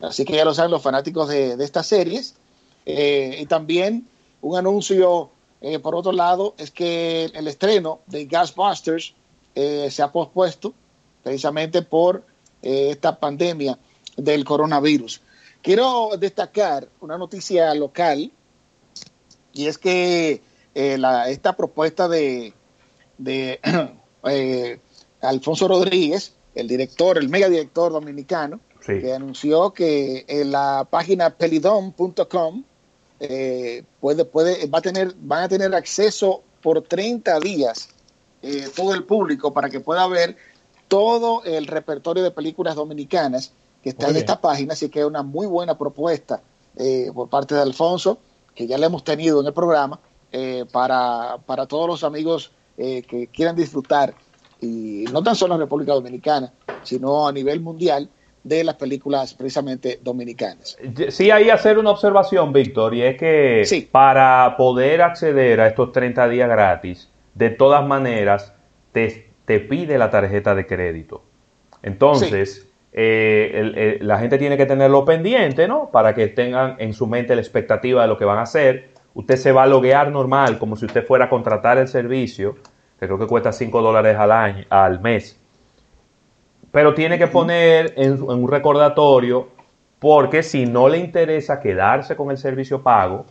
Así 0.00 0.24
que 0.24 0.34
ya 0.34 0.44
lo 0.44 0.54
saben 0.54 0.70
los 0.70 0.82
fanáticos 0.82 1.28
de, 1.28 1.52
estas 1.62 1.86
series. 1.86 2.34
Eh, 2.84 3.38
y 3.40 3.46
también 3.46 4.06
un 4.42 4.56
anuncio, 4.56 5.30
eh, 5.60 5.78
por 5.78 5.94
otro 5.94 6.12
lado, 6.12 6.54
es 6.58 6.70
que 6.70 7.26
el 7.26 7.46
estreno 7.46 8.00
de 8.06 8.26
Gasbusters 8.26 9.14
eh, 9.54 9.88
se 9.90 10.02
ha 10.02 10.10
pospuesto 10.10 10.74
precisamente 11.22 11.82
por 11.82 12.24
esta 12.62 13.18
pandemia 13.18 13.78
del 14.16 14.44
coronavirus. 14.44 15.20
Quiero 15.62 16.10
destacar 16.18 16.88
una 17.00 17.18
noticia 17.18 17.74
local 17.74 18.32
y 19.52 19.66
es 19.66 19.78
que 19.78 20.42
esta 20.74 21.56
propuesta 21.56 22.08
de, 22.08 22.54
de 23.18 23.60
Alfonso 25.20 25.68
Rodríguez, 25.68 26.34
el 26.54 26.68
director, 26.68 27.18
el 27.18 27.28
megadirector 27.28 27.92
dominicano, 27.92 28.60
que 28.84 29.12
anunció 29.12 29.72
que 29.72 30.24
en 30.26 30.50
la 30.50 30.86
página 30.88 31.30
pelidom.com 31.30 32.64
eh, 33.20 33.84
puede, 34.00 34.24
puede, 34.24 34.66
va 34.66 34.78
a 34.78 34.82
tener, 34.82 35.14
van 35.18 35.44
a 35.44 35.48
tener 35.48 35.74
acceso 35.74 36.42
por 36.62 36.82
30 36.82 37.38
días 37.40 37.90
eh, 38.42 38.68
todo 38.74 38.94
el 38.94 39.04
público 39.04 39.52
para 39.52 39.68
que 39.68 39.80
pueda 39.80 40.06
ver 40.06 40.36
todo 40.88 41.44
el 41.44 41.66
repertorio 41.66 42.22
de 42.22 42.30
películas 42.30 42.74
dominicanas 42.74 43.52
que 43.82 43.90
está 43.90 44.08
en 44.08 44.16
esta 44.16 44.40
página, 44.40 44.74
así 44.74 44.88
que 44.88 45.00
es 45.00 45.06
una 45.06 45.22
muy 45.22 45.46
buena 45.46 45.76
propuesta 45.76 46.42
eh, 46.76 47.10
por 47.14 47.28
parte 47.28 47.54
de 47.54 47.62
Alfonso, 47.62 48.18
que 48.54 48.66
ya 48.66 48.78
le 48.78 48.86
hemos 48.86 49.04
tenido 49.04 49.40
en 49.40 49.46
el 49.46 49.52
programa, 49.52 49.98
eh, 50.32 50.64
para, 50.70 51.38
para, 51.46 51.66
todos 51.66 51.88
los 51.88 52.04
amigos 52.04 52.52
que 52.76 53.28
quieran 53.30 53.56
disfrutar, 53.56 54.14
y 54.58 55.04
no 55.12 55.22
tan 55.22 55.36
solo 55.36 55.52
en 55.54 55.60
República 55.60 55.92
Dominicana, 55.92 56.50
sino 56.82 57.28
a 57.28 57.32
nivel 57.32 57.60
mundial, 57.60 58.08
de 58.42 58.64
las 58.64 58.76
películas 58.76 59.34
precisamente 59.34 60.00
dominicanas. 60.02 60.78
Sí, 61.10 61.30
ahí 61.30 61.50
hacer 61.50 61.78
una 61.78 61.90
observación, 61.90 62.52
Víctor, 62.52 62.94
y 62.94 63.02
es 63.02 63.16
que 63.18 63.88
para 63.90 64.54
poder 64.56 65.02
acceder 65.02 65.60
a 65.60 65.66
estos 65.66 65.92
30 65.92 66.28
días 66.28 66.48
gratis, 66.48 67.08
de 67.34 67.50
todas 67.50 67.86
maneras, 67.86 68.52
te, 68.92 69.30
te 69.44 69.60
pide 69.60 69.98
la 69.98 70.10
tarjeta 70.10 70.54
de 70.54 70.66
crédito. 70.66 71.22
Entonces, 71.82 72.66
eh, 72.92 73.98
la 74.00 74.18
gente 74.18 74.38
tiene 74.38 74.56
que 74.56 74.66
tenerlo 74.66 75.04
pendiente, 75.04 75.68
¿no? 75.68 75.90
Para 75.90 76.14
que 76.14 76.28
tengan 76.28 76.76
en 76.78 76.92
su 76.92 77.06
mente 77.06 77.34
la 77.34 77.40
expectativa 77.40 78.02
de 78.02 78.08
lo 78.08 78.18
que 78.18 78.24
van 78.24 78.38
a 78.38 78.42
hacer. 78.42 78.90
Usted 79.14 79.36
se 79.36 79.52
va 79.52 79.64
a 79.64 79.66
loguear 79.66 80.10
normal, 80.10 80.58
como 80.58 80.76
si 80.76 80.86
usted 80.86 81.04
fuera 81.04 81.26
a 81.26 81.30
contratar 81.30 81.78
el 81.78 81.88
servicio, 81.88 82.56
que 82.98 83.06
creo 83.06 83.18
que 83.18 83.26
cuesta 83.26 83.52
5 83.52 83.82
dólares 83.82 84.16
al, 84.16 84.32
año, 84.32 84.64
al 84.70 85.00
mes. 85.00 85.38
Pero 86.70 86.94
tiene 86.94 87.18
que 87.18 87.26
poner 87.26 87.94
en, 87.96 88.22
un 88.22 88.48
recordatorio, 88.48 89.48
porque 89.98 90.42
si 90.42 90.66
no 90.66 90.88
le 90.88 90.98
interesa 90.98 91.60
quedarse 91.60 92.16
con 92.16 92.30
el 92.30 92.38
servicio 92.38 92.82
pago, 92.82 93.26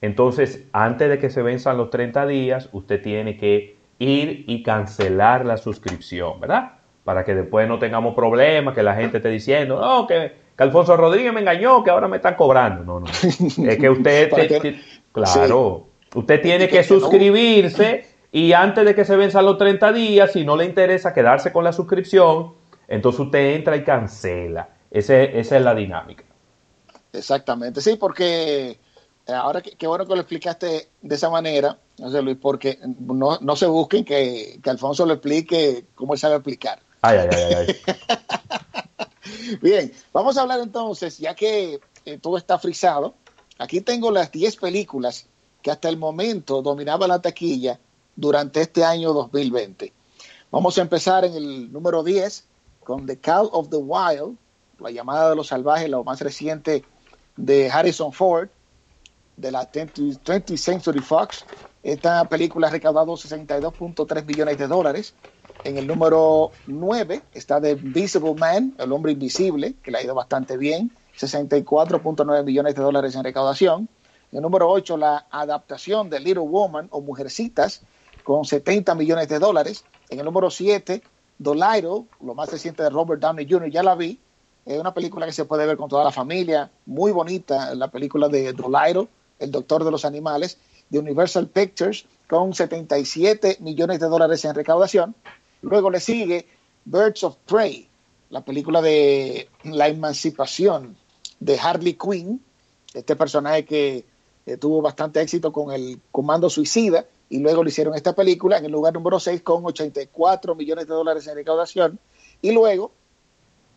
entonces 0.00 0.64
antes 0.72 1.08
de 1.08 1.18
que 1.18 1.30
se 1.30 1.42
venzan 1.42 1.76
los 1.76 1.90
30 1.90 2.26
días, 2.26 2.68
usted 2.72 3.00
tiene 3.02 3.36
que 3.36 3.76
ir 3.98 4.44
y 4.48 4.62
cancelar 4.62 5.44
la 5.44 5.56
suscripción, 5.56 6.40
¿verdad? 6.40 6.79
Para 7.04 7.24
que 7.24 7.34
después 7.34 7.66
no 7.68 7.78
tengamos 7.78 8.14
problemas, 8.14 8.74
que 8.74 8.82
la 8.82 8.94
gente 8.94 9.18
esté 9.18 9.28
diciendo, 9.28 9.80
no, 9.80 10.06
que, 10.06 10.50
Alfonso 10.60 10.94
Rodríguez 10.94 11.32
me 11.32 11.40
engañó, 11.40 11.82
que 11.82 11.88
ahora 11.88 12.06
me 12.06 12.16
están 12.16 12.34
cobrando. 12.34 12.84
No, 12.84 13.00
no. 13.00 13.06
Es 13.06 13.78
que 13.78 13.88
usted, 13.88 14.30
claro, 15.12 15.86
usted 16.14 16.42
tiene 16.42 16.68
que, 16.68 16.84
suscribirse 16.84 18.04
y 18.30 18.52
antes 18.52 18.84
de 18.84 18.94
que 18.94 19.06
se 19.06 19.16
venzan 19.16 19.46
los 19.46 19.56
30 19.56 19.92
días, 19.92 20.32
si 20.32 20.44
no 20.44 20.56
le 20.56 20.66
interesa 20.66 21.14
quedarse 21.14 21.50
con 21.50 21.64
la 21.64 21.72
suscripción, 21.72 22.52
entonces 22.88 23.20
usted 23.20 23.54
entra 23.54 23.74
y 23.76 23.84
cancela. 23.84 24.68
Ese, 24.90 25.38
esa 25.38 25.56
es 25.56 25.62
la 25.62 25.74
dinámica. 25.74 26.24
Exactamente, 27.12 27.80
sí, 27.80 27.96
porque 27.96 28.78
eh, 29.26 29.32
ahora 29.32 29.62
qué 29.62 29.86
bueno 29.86 30.06
que 30.06 30.14
lo 30.14 30.20
explicaste 30.20 30.88
de 31.00 31.14
esa 31.14 31.30
manera, 31.30 31.78
José 31.98 32.20
Luis, 32.20 32.36
porque 32.40 32.78
no, 32.98 33.38
no 33.40 33.56
se 33.56 33.66
busquen 33.66 34.04
que, 34.04 34.60
que 34.62 34.70
Alfonso 34.70 35.06
lo 35.06 35.14
explique 35.14 35.86
como 35.94 36.12
él 36.12 36.18
sabe 36.18 36.36
explicar. 36.36 36.80
Ay, 37.02 37.18
ay, 37.18 37.28
ay, 37.32 37.54
ay. 37.54 37.76
Bien, 39.62 39.92
vamos 40.12 40.36
a 40.36 40.42
hablar 40.42 40.60
entonces, 40.60 41.18
ya 41.18 41.34
que 41.34 41.80
eh, 42.04 42.18
todo 42.18 42.36
está 42.36 42.58
frisado. 42.58 43.14
Aquí 43.58 43.80
tengo 43.80 44.10
las 44.10 44.30
10 44.32 44.56
películas 44.56 45.26
que 45.62 45.70
hasta 45.70 45.88
el 45.88 45.96
momento 45.96 46.62
dominaban 46.62 47.08
la 47.08 47.20
taquilla 47.20 47.78
durante 48.16 48.60
este 48.60 48.84
año 48.84 49.12
2020. 49.12 49.92
Vamos 50.50 50.78
a 50.78 50.82
empezar 50.82 51.24
en 51.24 51.34
el 51.34 51.72
número 51.72 52.02
10 52.02 52.44
con 52.84 53.06
The 53.06 53.18
Call 53.18 53.48
of 53.52 53.68
the 53.68 53.76
Wild, 53.76 54.36
La 54.78 54.90
llamada 54.90 55.30
de 55.30 55.36
los 55.36 55.48
salvajes, 55.48 55.88
lo 55.88 56.04
más 56.04 56.20
reciente 56.20 56.84
de 57.36 57.70
Harrison 57.70 58.12
Ford, 58.12 58.48
de 59.36 59.52
la 59.52 59.70
20th 59.70 60.56
Century 60.56 61.00
Fox. 61.00 61.44
Esta 61.82 62.28
película 62.28 62.68
ha 62.68 62.70
recaudado 62.70 63.12
62.3 63.12 64.24
millones 64.24 64.58
de 64.58 64.66
dólares 64.66 65.14
en 65.64 65.78
el 65.78 65.86
número 65.86 66.52
9 66.66 67.22
está 67.34 67.60
The 67.60 67.72
Invisible 67.72 68.34
Man, 68.34 68.74
El 68.78 68.92
Hombre 68.92 69.12
Invisible, 69.12 69.74
que 69.82 69.90
le 69.90 69.98
ha 69.98 70.02
ido 70.02 70.14
bastante 70.14 70.56
bien, 70.56 70.90
64.9 71.18 72.44
millones 72.44 72.74
de 72.74 72.82
dólares 72.82 73.14
en 73.14 73.24
recaudación. 73.24 73.88
En 74.32 74.38
el 74.38 74.42
número 74.42 74.68
8, 74.70 74.96
la 74.96 75.26
adaptación 75.30 76.08
de 76.08 76.20
Little 76.20 76.44
Woman 76.44 76.88
o 76.90 77.00
Mujercitas, 77.00 77.82
con 78.22 78.44
70 78.44 78.94
millones 78.94 79.28
de 79.28 79.38
dólares. 79.38 79.84
En 80.08 80.18
el 80.18 80.24
número 80.24 80.50
7, 80.50 81.02
Dolittle, 81.38 82.04
lo 82.20 82.34
más 82.34 82.50
reciente 82.50 82.82
de 82.82 82.90
Robert 82.90 83.20
Downey 83.20 83.46
Jr., 83.48 83.70
ya 83.70 83.82
la 83.82 83.94
vi. 83.94 84.18
Es 84.64 84.78
una 84.78 84.94
película 84.94 85.26
que 85.26 85.32
se 85.32 85.44
puede 85.44 85.66
ver 85.66 85.76
con 85.76 85.88
toda 85.88 86.04
la 86.04 86.12
familia, 86.12 86.70
muy 86.86 87.12
bonita, 87.12 87.74
la 87.74 87.88
película 87.88 88.28
de 88.28 88.52
Dolittle, 88.52 89.08
El 89.38 89.50
Doctor 89.50 89.84
de 89.84 89.90
los 89.90 90.04
Animales, 90.04 90.58
de 90.90 90.98
Universal 90.98 91.48
Pictures, 91.48 92.04
con 92.28 92.54
77 92.54 93.56
millones 93.60 93.98
de 93.98 94.06
dólares 94.06 94.44
en 94.44 94.54
recaudación. 94.54 95.14
Luego 95.62 95.90
le 95.90 96.00
sigue 96.00 96.46
Birds 96.84 97.24
of 97.24 97.36
Prey, 97.46 97.88
la 98.30 98.44
película 98.44 98.80
de 98.80 99.48
la 99.64 99.88
emancipación 99.88 100.96
de 101.38 101.58
Harley 101.58 101.94
Quinn, 101.94 102.40
este 102.94 103.16
personaje 103.16 103.64
que 103.64 104.04
tuvo 104.58 104.82
bastante 104.82 105.20
éxito 105.20 105.52
con 105.52 105.72
el 105.72 106.00
Comando 106.10 106.50
Suicida, 106.50 107.04
y 107.28 107.38
luego 107.38 107.62
le 107.62 107.70
hicieron 107.70 107.94
esta 107.94 108.12
película 108.12 108.58
en 108.58 108.64
el 108.64 108.72
lugar 108.72 108.92
número 108.92 109.20
6 109.20 109.42
con 109.42 109.64
84 109.64 110.54
millones 110.56 110.88
de 110.88 110.94
dólares 110.94 111.26
en 111.28 111.36
recaudación. 111.36 111.98
Y 112.42 112.50
luego, 112.50 112.90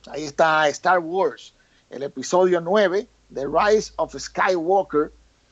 ahí 0.08 0.24
está 0.24 0.68
Star 0.70 1.00
Wars, 1.00 1.54
el 1.92 2.02
episodio 2.02 2.60
9, 2.60 3.08
The 3.32 3.46
Rise 3.46 3.94
of 3.98 4.16
Skywalker, 4.18 5.12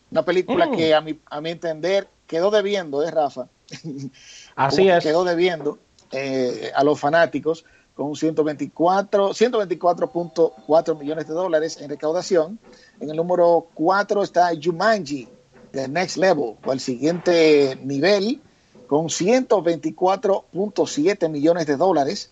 una 0.09 0.25
película 0.25 0.65
mm. 0.65 0.75
que 0.75 0.93
a 0.95 1.01
mi, 1.01 1.19
a 1.29 1.41
mi 1.41 1.51
entender 1.51 2.07
quedó 2.25 2.49
debiendo, 2.49 3.03
¿eh, 3.03 3.11
Rafa? 3.11 3.47
Así 4.55 4.89
es. 4.89 5.03
Quedó 5.03 5.23
debiendo 5.23 5.77
eh, 6.11 6.71
a 6.75 6.83
los 6.83 6.99
fanáticos 6.99 7.63
con 7.95 8.15
124, 8.15 9.29
124.4 9.29 10.97
millones 10.97 11.27
de 11.27 11.33
dólares 11.33 11.77
en 11.81 11.89
recaudación. 11.89 12.59
En 12.99 13.09
el 13.09 13.17
número 13.17 13.67
4 13.73 14.23
está 14.23 14.51
Jumanji, 14.61 15.27
The 15.71 15.87
Next 15.87 16.17
Level, 16.17 16.57
o 16.63 16.73
el 16.73 16.79
siguiente 16.79 17.79
nivel, 17.83 18.39
con 18.87 19.07
124.7 19.07 21.29
millones 21.29 21.65
de 21.67 21.77
dólares. 21.77 22.31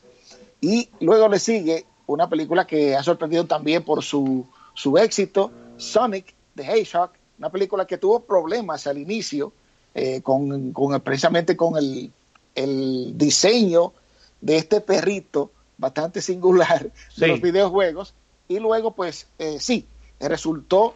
Y 0.62 0.90
luego 1.00 1.30
le 1.30 1.40
sigue 1.40 1.86
una 2.08 2.28
película 2.28 2.66
que 2.66 2.96
ha 2.96 3.04
sorprendido 3.04 3.46
también 3.46 3.84
por 3.84 4.04
su, 4.04 4.48
su 4.74 4.98
éxito, 4.98 5.52
Sonic 5.78 6.34
the 6.56 6.64
Hedgehog, 6.64 7.12
una 7.38 7.50
película 7.50 7.86
que 7.86 7.98
tuvo 7.98 8.22
problemas 8.22 8.88
al 8.88 8.98
inicio, 8.98 9.54
eh, 9.94 10.22
con, 10.22 10.74
con, 10.74 11.00
precisamente 11.02 11.56
con 11.56 11.78
el, 11.78 12.12
el 12.56 13.18
diseño 13.18 13.94
de 14.42 14.58
este 14.58 14.82
perrito 14.82 15.52
bastante 15.78 16.22
singular 16.22 16.92
de 17.18 17.28
los 17.28 17.42
videojuegos 17.42 18.14
y 18.48 18.60
luego 18.60 18.92
pues 18.92 19.28
eh, 19.38 19.58
sí, 19.60 19.88
resultó 20.20 20.94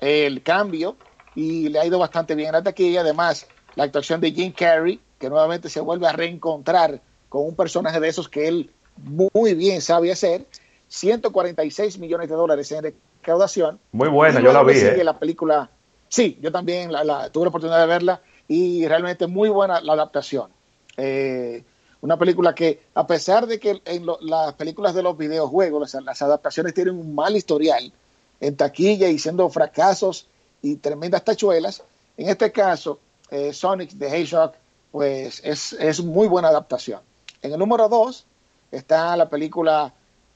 el 0.00 0.42
cambio 0.42 0.96
y 1.34 1.68
le 1.68 1.80
ha 1.80 1.86
ido 1.86 1.98
bastante 1.98 2.34
bien 2.34 2.48
en 2.48 2.54
la 2.54 2.62
taquilla, 2.62 3.00
además 3.00 3.46
la 3.74 3.84
actuación 3.84 4.20
de 4.20 4.32
Jim 4.32 4.52
Carrey 4.52 5.00
que 5.18 5.28
nuevamente 5.28 5.68
se 5.68 5.80
vuelve 5.80 6.06
a 6.06 6.12
reencontrar 6.12 7.00
con 7.28 7.46
un 7.46 7.56
personaje 7.56 8.00
de 8.00 8.08
esos 8.08 8.28
que 8.28 8.48
él 8.48 8.70
muy 8.96 9.54
bien 9.54 9.80
sabe 9.80 10.12
hacer, 10.12 10.46
146 10.88 11.98
millones 11.98 12.28
de 12.28 12.34
dólares 12.34 12.70
en 12.72 12.84
recaudación. 12.84 13.80
Muy 13.92 14.08
buena, 14.08 14.40
yo 14.40 14.52
la 14.52 14.62
vi. 14.62 14.74
Sigue 14.74 15.00
¿eh? 15.00 15.04
la 15.04 15.18
película, 15.18 15.70
sí, 16.08 16.38
yo 16.40 16.52
también 16.52 16.92
la, 16.92 17.30
tuve 17.30 17.44
la 17.44 17.48
oportunidad 17.48 17.80
de 17.80 17.86
verla 17.86 18.22
y 18.46 18.86
realmente 18.86 19.26
muy 19.26 19.48
buena 19.48 19.80
la 19.80 19.94
adaptación. 19.94 20.50
Eh, 20.96 21.64
una 22.00 22.18
película 22.18 22.54
que, 22.54 22.82
a 22.94 23.06
pesar 23.06 23.46
de 23.46 23.58
que 23.58 23.80
en 23.84 24.06
las 24.20 24.52
películas 24.54 24.94
de 24.94 25.02
los 25.02 25.16
videojuegos, 25.16 25.94
las, 26.04 26.22
adaptaciones 26.22 26.74
tienen 26.74 26.96
un 26.96 27.14
mal 27.14 27.34
historial 27.34 27.92
en 28.40 28.56
taquilla 28.56 29.08
y 29.08 29.18
siendo 29.18 29.48
fracasos 29.48 30.26
y 30.60 30.76
tremendas 30.76 31.24
tachuelas, 31.24 31.82
en 32.16 32.28
este 32.28 32.52
caso, 32.52 32.98
eh, 33.30 33.52
Sonic 33.52 33.98
the 33.98 34.06
Hedgehog, 34.06 34.52
pues 34.92 35.40
es, 35.42 35.72
es, 35.72 36.02
muy 36.04 36.28
buena 36.28 36.48
adaptación. 36.48 37.00
En 37.40 37.52
el 37.52 37.58
número 37.58 37.88
2 37.88 38.26
está 38.70 39.16
la 39.16 39.28
película 39.28 39.92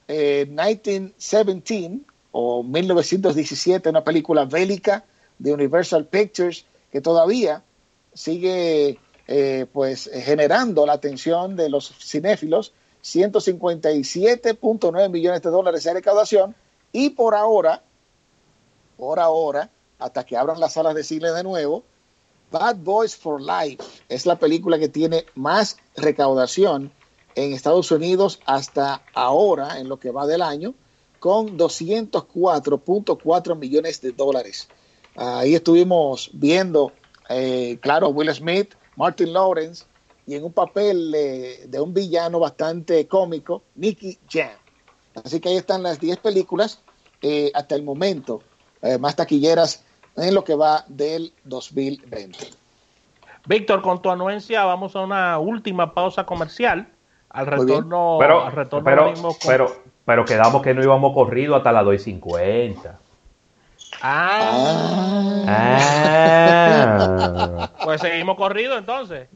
1917 0.09 1.95
eh, 1.95 2.01
o 2.33 2.63
1917, 2.63 3.91
una 3.91 4.03
película 4.03 4.47
bélica 4.47 5.05
de 5.39 5.53
Universal 5.53 6.07
Pictures 6.07 6.65
que 6.91 7.01
todavía 7.01 7.63
sigue 8.15 8.99
eh, 9.31 9.67
pues 9.71 10.07
eh, 10.07 10.23
generando 10.23 10.87
la 10.87 10.95
atención 10.95 11.55
de 11.55 11.69
los 11.69 11.93
cinéfilos, 12.01 12.73
157.9 13.05 15.11
millones 15.11 15.43
de 15.43 15.51
dólares 15.51 15.85
de 15.85 15.93
recaudación 15.93 16.57
y 16.93 17.11
por 17.11 17.35
ahora, 17.35 17.83
por 18.97 19.21
ahora, 19.21 19.69
hasta 19.99 20.25
que 20.25 20.35
abran 20.35 20.59
las 20.59 20.73
salas 20.73 20.95
de 20.95 21.05
cine 21.05 21.31
de 21.31 21.43
nuevo, 21.43 21.85
Bad 22.51 22.77
Boys 22.77 23.15
for 23.15 23.39
Life 23.39 23.85
es 24.09 24.25
la 24.25 24.37
película 24.37 24.79
que 24.79 24.89
tiene 24.89 25.27
más 25.35 25.77
recaudación 25.95 26.91
en 27.35 27.53
Estados 27.53 27.91
Unidos 27.91 28.41
hasta 28.47 29.03
ahora, 29.13 29.79
en 29.79 29.91
lo 29.91 30.01
que 30.01 30.11
va 30.11 30.27
del 30.27 30.41
año, 30.41 30.73
con 31.19 31.59
204.4 31.59 33.57
millones 33.57 34.01
de 34.01 34.13
dólares. 34.13 34.69
Ahí 35.17 35.55
estuvimos 35.55 36.31
viendo, 36.33 36.93
eh, 37.29 37.77
claro, 37.83 38.09
Will 38.09 38.35
Smith 38.35 38.73
Martin 38.99 39.33
Lawrence 39.33 39.85
y 40.27 40.35
en 40.35 40.45
un 40.45 40.53
papel 40.53 41.13
de 41.13 41.81
un 41.81 41.95
villano 41.95 42.41
bastante 42.41 43.07
cómico, 43.07 43.63
Nicky 43.77 44.19
Jam. 44.29 44.51
Así 45.25 45.41
que 45.41 45.49
ahí 45.49 45.57
están 45.57 45.83
las 45.83 45.99
10 46.01 46.19
películas 46.19 46.83
eh, 47.23 47.51
hasta 47.55 47.75
el 47.75 47.83
momento 47.83 48.43
eh, 48.83 48.99
más 48.99 49.17
taquilleras 49.17 49.85
en 50.17 50.35
lo 50.35 50.45
que 50.45 50.55
va 50.55 50.85
del 50.89 51.33
2020. 51.45 52.51
Víctor, 53.47 53.81
con 53.83 54.03
tu 54.03 54.11
anuencia 54.11 54.65
vamos 54.65 54.95
a 54.97 55.01
una 55.01 55.39
última 55.39 55.95
pausa 55.95 56.27
comercial. 56.27 56.89
Al 57.31 57.47
retorno, 57.47 58.17
pero, 58.19 58.45
al 58.45 58.53
retorno 58.53 58.85
pero, 58.85 59.13
pero, 59.47 59.83
pero, 60.05 60.25
quedamos 60.25 60.63
que 60.63 60.75
no 60.75 60.83
íbamos 60.83 61.15
corrido 61.15 61.57
hasta 61.57 61.73
las 61.73 61.85
2.50. 61.85 62.97
Ah. 64.01 65.45
ah. 65.49 67.73
Pues 67.85 68.01
seguimos 68.01 68.37
corrido 68.37 68.79
entonces. 68.79 69.29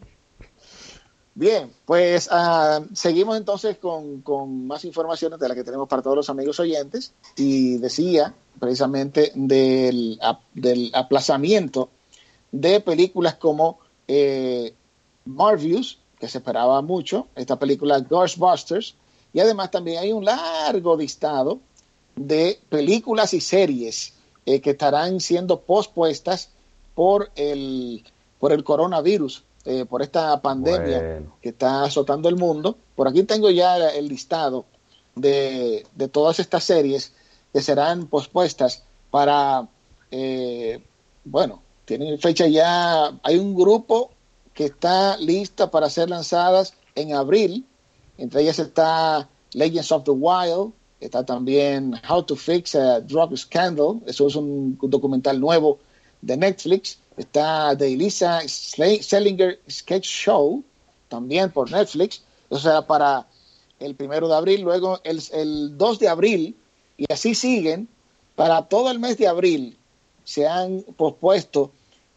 Bien, 1.35 1.73
pues 1.87 2.29
ah, 2.31 2.81
seguimos 2.93 3.39
entonces 3.39 3.79
con, 3.79 4.23
más 4.67 4.85
informaciones 4.85 5.41
de 5.41 5.49
las 5.49 5.57
que 5.57 5.65
tenemos 5.65 5.89
para 5.89 6.03
todos 6.03 6.17
los 6.17 6.29
amigos 6.29 6.61
oyentes 6.61 7.15
y 7.37 7.79
decía 7.79 8.35
precisamente 8.61 9.33
del, 9.35 10.21
del 10.53 10.91
aplazamiento 10.95 11.89
de 12.51 12.81
películas 12.81 13.37
como 13.37 13.79
eh, 14.07 14.75
Marvius, 15.25 16.01
que 16.19 16.29
se 16.29 16.37
esperaba 16.39 16.83
mucho, 16.83 17.29
esta 17.35 17.59
película 17.59 18.01
Ghostbusters, 18.01 18.95
y 19.33 19.41
además 19.41 19.71
también 19.71 20.01
hay 20.01 20.13
un 20.13 20.27
largo 20.27 20.95
listado 20.97 21.61
de 22.15 22.61
películas 22.69 23.33
y 23.33 23.41
series 23.41 24.13
eh, 24.47 24.61
que 24.61 24.71
estarán 24.71 25.21
siendo 25.21 25.61
pospuestas 25.61 26.51
por 26.95 27.31
el, 27.37 28.05
por 28.39 28.53
el 28.53 28.65
coronavirus, 28.65 29.45
eh, 29.65 29.85
por 29.85 30.03
esta 30.03 30.41
pandemia 30.43 31.23
que 31.41 31.51
está 31.51 31.85
azotando 31.85 32.29
el 32.29 32.37
mundo. 32.37 32.77
Por 32.97 33.09
aquí 33.09 33.23
tengo 33.23 33.51
ya 33.51 33.91
el 33.91 34.09
listado 34.09 34.65
de, 35.15 35.87
de 35.95 36.09
todas 36.09 36.41
estas 36.41 36.65
series 36.65 37.13
que 37.53 37.61
serán 37.61 38.07
pospuestas 38.07 38.83
para, 39.11 39.69
eh, 40.11 40.83
bueno, 41.25 41.63
tienen 41.85 42.19
fecha 42.19 42.47
ya, 42.47 43.13
hay 43.23 43.39
un 43.39 43.55
grupo 43.55 44.11
que 44.55 44.65
está 44.67 45.17
lista 45.19 45.71
para 45.71 45.91
ser 45.91 46.11
lanzadas 46.11 46.75
en 46.95 47.15
abril, 47.15 47.67
entre 48.19 48.43
ellas 48.43 48.59
está 48.59 49.29
Legends 49.53 49.93
of 49.93 50.05
the 50.05 50.11
Wild, 50.11 50.73
Está 51.03 51.25
también 51.27 52.01
How 52.09 52.23
to 52.23 52.37
Fix 52.37 52.77
a 52.77 53.01
Drug 53.01 53.37
Scandal, 53.37 54.01
eso 54.07 54.29
es 54.29 54.37
un 54.37 54.79
documental 54.81 55.41
nuevo 55.41 55.81
de 56.21 56.37
Netflix. 56.37 56.99
Está 57.17 57.77
The 57.77 57.93
Elisa 57.93 58.41
Sellinger 58.47 59.61
Sketch 59.69 60.07
Show, 60.07 60.63
también 61.09 61.51
por 61.51 61.71
Netflix. 61.73 62.23
O 62.49 62.59
sea, 62.59 62.87
para 62.87 63.27
el 63.81 63.97
primero 63.97 64.29
de 64.29 64.37
abril, 64.37 64.63
luego 64.63 65.01
el, 65.03 65.21
el 65.33 65.77
2 65.77 65.99
de 65.99 66.09
abril, 66.09 66.57
y 66.97 67.13
así 67.13 67.35
siguen. 67.35 67.89
Para 68.37 68.63
todo 68.69 68.91
el 68.91 69.01
mes 69.01 69.19
de 69.19 69.27
abril 69.27 69.77
se 70.25 70.47
han 70.47 70.83
pospuesto 70.97 71.73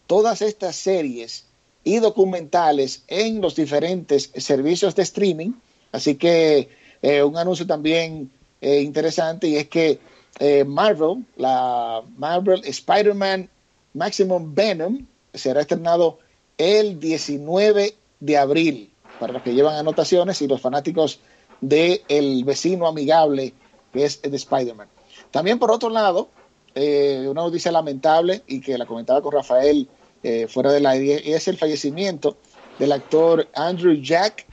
todas 0.05 0.43
estas 0.43 0.75
series 0.75 1.45
y 1.83 1.97
documentales 1.99 3.03
en 3.07 3.41
los 3.41 3.55
diferentes 3.55 4.31
servicios 4.37 4.95
de 4.95 5.03
streaming. 5.03 5.53
Así 5.91 6.15
que 6.15 6.69
eh, 7.01 7.23
un 7.23 7.35
anuncio 7.37 7.65
también 7.67 8.31
eh, 8.65 8.81
interesante 8.81 9.47
y 9.47 9.57
es 9.57 9.67
que 9.67 9.99
eh, 10.39 10.63
Marvel, 10.63 11.23
la 11.37 12.01
Marvel 12.17 12.61
Spider-Man 12.65 13.47
Maximum 13.93 14.55
Venom, 14.55 15.05
será 15.35 15.61
estrenado 15.61 16.17
el 16.57 16.99
19 16.99 17.93
de 18.21 18.37
abril 18.39 18.91
para 19.19 19.33
los 19.33 19.43
que 19.43 19.53
llevan 19.53 19.75
anotaciones 19.75 20.41
y 20.41 20.47
los 20.47 20.61
fanáticos 20.61 21.19
de 21.61 22.01
El 22.07 22.43
vecino 22.43 22.87
amigable 22.87 23.53
que 23.93 24.05
es 24.05 24.19
de 24.23 24.35
Spider-Man. 24.35 24.87
También 25.29 25.59
por 25.59 25.69
otro 25.69 25.91
lado, 25.91 26.29
eh, 26.73 27.27
una 27.29 27.43
noticia 27.43 27.71
lamentable 27.71 28.41
y 28.47 28.61
que 28.61 28.79
la 28.79 28.87
comentaba 28.87 29.21
con 29.21 29.31
Rafael 29.31 29.87
fuera 30.47 30.71
de 30.71 30.79
la 30.79 30.95
es 30.95 31.47
el 31.47 31.55
fallecimiento 31.55 32.35
del 32.79 32.93
actor 32.93 33.47
Andrew 33.53 33.93
Jack, 34.01 34.47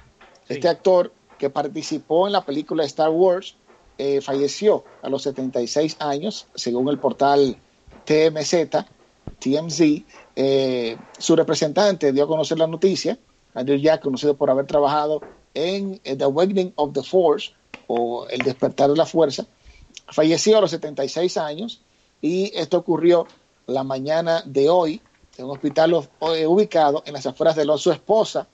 este 0.50 0.68
actor 0.68 1.14
que 1.38 1.48
participó 1.48 2.26
en 2.26 2.34
la 2.34 2.44
película 2.44 2.84
Star 2.84 3.08
Wars 3.08 3.56
eh, 4.04 4.20
falleció 4.20 4.82
a 5.00 5.08
los 5.08 5.22
76 5.22 5.98
años, 6.00 6.48
según 6.56 6.88
el 6.88 6.98
portal 6.98 7.56
TMZ, 8.04 8.84
TMZ. 9.38 9.80
Eh, 10.34 10.96
su 11.18 11.36
representante 11.36 12.12
dio 12.12 12.24
a 12.24 12.26
conocer 12.26 12.58
la 12.58 12.66
noticia, 12.66 13.16
Andrew 13.54 13.78
Jack, 13.78 14.02
conocido 14.02 14.34
por 14.34 14.50
haber 14.50 14.66
trabajado 14.66 15.20
en 15.54 16.00
eh, 16.02 16.16
The 16.16 16.24
Awakening 16.24 16.72
of 16.74 16.94
the 16.94 17.04
Force 17.04 17.52
o 17.86 18.26
El 18.26 18.40
despertar 18.40 18.90
de 18.90 18.96
la 18.96 19.06
fuerza, 19.06 19.46
falleció 20.08 20.58
a 20.58 20.62
los 20.62 20.72
76 20.72 21.36
años 21.36 21.80
y 22.20 22.50
esto 22.56 22.78
ocurrió 22.78 23.28
la 23.68 23.84
mañana 23.84 24.42
de 24.44 24.68
hoy 24.68 25.00
en 25.38 25.44
un 25.44 25.52
hospital 25.52 25.94
ubicado 26.48 27.04
en 27.06 27.12
las 27.12 27.26
afueras 27.26 27.54
de 27.54 27.64
Los. 27.64 27.82
Su 27.82 27.92
esposa 27.92 28.48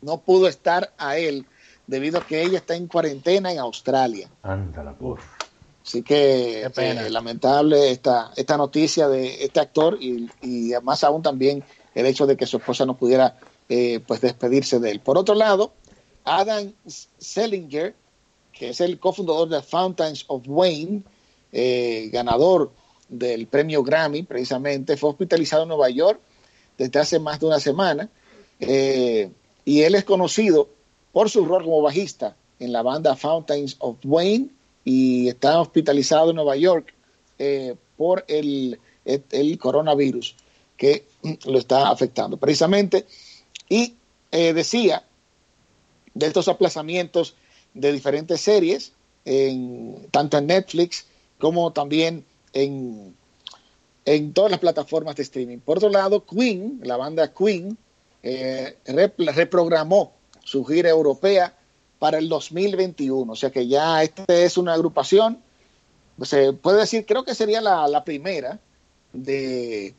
no 0.00 0.22
pudo 0.22 0.48
estar 0.48 0.94
a 0.96 1.18
él 1.18 1.44
debido 1.88 2.18
a 2.18 2.26
que 2.26 2.42
ella 2.42 2.58
está 2.58 2.76
en 2.76 2.86
cuarentena 2.86 3.50
en 3.50 3.58
Australia. 3.58 4.28
Ándala, 4.42 4.92
por. 4.92 5.18
Así 5.84 6.02
que 6.02 6.64
eh, 6.64 7.10
lamentable 7.10 7.90
esta, 7.90 8.30
esta 8.36 8.58
noticia 8.58 9.08
de 9.08 9.42
este 9.42 9.58
actor 9.58 9.96
y, 9.98 10.28
y, 10.42 10.72
más 10.82 11.02
aún 11.02 11.22
también 11.22 11.64
el 11.94 12.04
hecho 12.04 12.26
de 12.26 12.36
que 12.36 12.44
su 12.44 12.58
esposa 12.58 12.84
no 12.84 12.94
pudiera 12.94 13.38
eh, 13.70 14.00
pues 14.06 14.20
despedirse 14.20 14.80
de 14.80 14.90
él. 14.90 15.00
Por 15.00 15.16
otro 15.16 15.34
lado, 15.34 15.72
Adam 16.24 16.74
Sellinger, 17.18 17.94
que 18.52 18.68
es 18.68 18.82
el 18.82 18.98
cofundador 18.98 19.48
de 19.48 19.62
Fountains 19.62 20.26
of 20.28 20.42
Wayne, 20.46 21.04
eh, 21.52 22.10
ganador 22.12 22.70
del 23.08 23.46
premio 23.46 23.82
Grammy 23.82 24.24
precisamente, 24.24 24.98
fue 24.98 25.08
hospitalizado 25.08 25.62
en 25.62 25.70
Nueva 25.70 25.88
York 25.88 26.20
desde 26.76 27.00
hace 27.00 27.18
más 27.18 27.40
de 27.40 27.46
una 27.46 27.60
semana 27.60 28.10
y 28.60 29.82
él 29.82 29.94
es 29.94 30.04
conocido 30.04 30.68
por 31.18 31.30
su 31.30 31.44
rol 31.44 31.64
como 31.64 31.82
bajista 31.82 32.36
en 32.60 32.70
la 32.70 32.82
banda 32.82 33.16
Fountains 33.16 33.74
of 33.80 33.96
Wayne 34.04 34.50
y 34.84 35.26
está 35.26 35.60
hospitalizado 35.60 36.30
en 36.30 36.36
Nueva 36.36 36.54
York 36.54 36.94
eh, 37.40 37.74
por 37.96 38.24
el, 38.28 38.78
el, 39.04 39.58
coronavirus 39.58 40.36
que 40.76 41.06
lo 41.44 41.58
está 41.58 41.90
afectando 41.90 42.36
precisamente. 42.36 43.04
Y 43.68 43.96
eh, 44.30 44.52
decía 44.52 45.02
de 46.14 46.26
estos 46.26 46.46
aplazamientos 46.46 47.34
de 47.74 47.90
diferentes 47.90 48.40
series, 48.40 48.92
en, 49.24 50.06
tanto 50.12 50.38
en 50.38 50.46
Netflix 50.46 51.04
como 51.40 51.72
también 51.72 52.24
en, 52.52 53.12
en 54.04 54.32
todas 54.34 54.52
las 54.52 54.60
plataformas 54.60 55.16
de 55.16 55.24
streaming. 55.24 55.58
Por 55.58 55.78
otro 55.78 55.88
lado, 55.88 56.24
Queen, 56.24 56.78
la 56.84 56.96
banda 56.96 57.34
Queen, 57.34 57.76
eh, 58.22 58.76
reprogramó 58.86 60.17
su 60.48 60.64
gira 60.64 60.88
europea 60.88 61.54
para 61.98 62.18
el 62.18 62.28
2021. 62.28 63.30
O 63.30 63.36
sea 63.36 63.50
que 63.50 63.68
ya 63.68 64.02
esta 64.02 64.24
es 64.28 64.56
una 64.56 64.72
agrupación, 64.72 65.38
se 66.22 66.52
puede 66.54 66.80
decir, 66.80 67.04
creo 67.06 67.24
que 67.24 67.34
sería 67.34 67.60
la, 67.60 68.02
primera 68.02 68.58
de, 69.12 69.94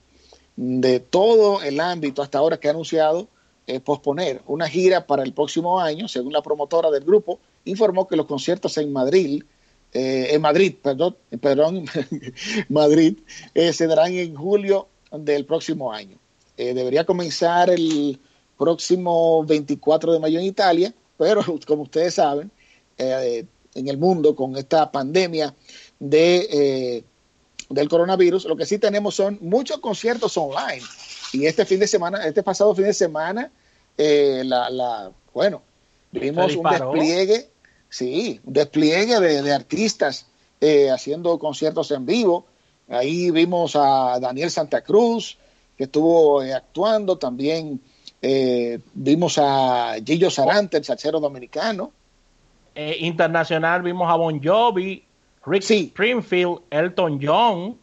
de, 0.55 0.99
todo 0.99 1.61
el 1.61 1.79
ámbito 1.79 2.21
hasta 2.21 2.39
ahora 2.39 2.59
que 2.59 2.67
ha 2.67 2.71
anunciado 2.71 3.27
eh, 3.67 3.79
posponer 3.79 4.41
una 4.47 4.67
gira 4.67 5.05
para 5.05 5.23
el 5.23 5.33
próximo 5.33 5.79
año, 5.79 6.07
según 6.07 6.33
la 6.33 6.41
promotora 6.41 6.89
del 6.89 7.05
grupo, 7.05 7.39
informó 7.65 8.07
que 8.07 8.15
los 8.15 8.25
conciertos 8.25 8.77
en 8.79 8.91
Madrid, 8.91 9.43
eh, 9.93 10.29
en 10.31 10.41
Madrid, 10.41 10.75
perdón, 10.81 11.15
perdón, 11.41 11.85
Madrid, 12.69 13.19
eh, 13.53 13.71
se 13.71 13.85
darán 13.85 14.13
en 14.13 14.35
julio 14.35 14.87
del 15.11 15.45
próximo 15.45 15.93
año. 15.93 16.17
debería 16.57 17.05
comenzar 17.05 17.69
el 17.69 18.19
próximo 18.59 19.43
24 19.45 20.13
de 20.13 20.19
mayo 20.19 20.37
en 20.37 20.45
Italia, 20.45 20.93
pero 21.17 21.41
como 21.67 21.83
ustedes 21.83 22.15
saben, 22.15 22.51
eh, 22.97 23.45
en 23.73 23.87
el 23.87 23.97
mundo 23.97 24.35
con 24.35 24.57
esta 24.57 24.91
pandemia 24.91 25.55
de, 25.99 26.47
eh, 26.51 27.03
del 27.69 27.87
coronavirus, 27.87 28.45
lo 28.45 28.57
que 28.57 28.65
sí 28.65 28.77
tenemos 28.77 29.15
son 29.15 29.39
muchos 29.41 29.77
conciertos 29.79 30.37
online. 30.37 30.83
Y 31.31 31.45
este 31.45 31.65
fin 31.65 31.79
de 31.79 31.87
semana, 31.87 32.25
este 32.25 32.43
pasado 32.43 32.75
fin 32.75 32.85
de 32.85 32.93
semana, 32.93 33.51
eh, 33.97 34.43
la, 34.45 34.69
la, 34.69 35.11
bueno, 35.33 35.61
vimos 36.11 36.55
un 36.55 36.69
despliegue, 36.69 37.49
sí, 37.89 38.41
un 38.43 38.53
despliegue 38.53 39.19
de, 39.19 39.41
de 39.41 39.53
artistas 39.53 40.25
haciendo 40.91 41.39
conciertos 41.39 41.91
en 41.91 42.05
vivo. 42.05 42.45
Ahí 42.89 43.31
vimos 43.31 43.77
a 43.77 44.19
Daniel 44.19 44.51
Santa 44.51 44.81
Cruz, 44.81 45.37
que 45.77 45.85
estuvo 45.85 46.41
actuando, 46.41 47.17
también 47.17 47.79
eh, 48.21 48.79
vimos 48.93 49.37
a 49.37 49.95
Gillo 50.05 50.29
Sarante, 50.29 50.77
el 50.77 50.83
sachero 50.83 51.19
dominicano. 51.19 51.91
Eh, 52.75 52.97
internacional 52.99 53.81
vimos 53.81 54.09
a 54.09 54.15
Bon 54.15 54.41
Jovi, 54.43 55.03
Rick 55.45 55.63
Springfield, 55.63 56.59
Elton 56.69 57.19
John. 57.21 57.77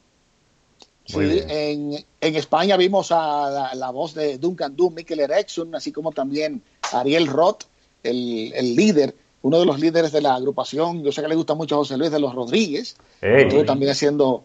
Sí, 1.05 1.41
en, 1.49 2.05
España 2.21 2.77
vimos 2.77 3.13
a 3.13 3.75
la, 3.75 3.91
voz 3.91 4.15
de 4.15 4.39
Duncan 4.39 4.75
Du, 4.75 4.91
Mikel 4.91 5.21
Erickson, 5.21 5.73
así 5.75 5.93
como 5.93 6.11
también 6.11 6.63
Ariel 6.93 7.29
Roth, 7.29 7.63
el, 8.03 8.75
líder, 8.75 9.15
uno 9.43 9.61
de 9.61 9.67
los 9.67 9.79
líderes 9.79 10.11
de 10.11 10.21
la 10.21 10.35
agrupación. 10.35 11.05
Yo 11.05 11.13
sé 11.13 11.23
que 11.23 11.29
le 11.29 11.37
gusta 11.37 11.55
mucho 11.55 11.77
a 11.77 11.79
José 11.79 11.97
Luis 11.97 12.11
de 12.11 12.19
los 12.19 12.35
Rodríguez. 12.35 12.97
Estuvo 13.21 13.65
también 13.65 13.93
haciendo 13.93 14.45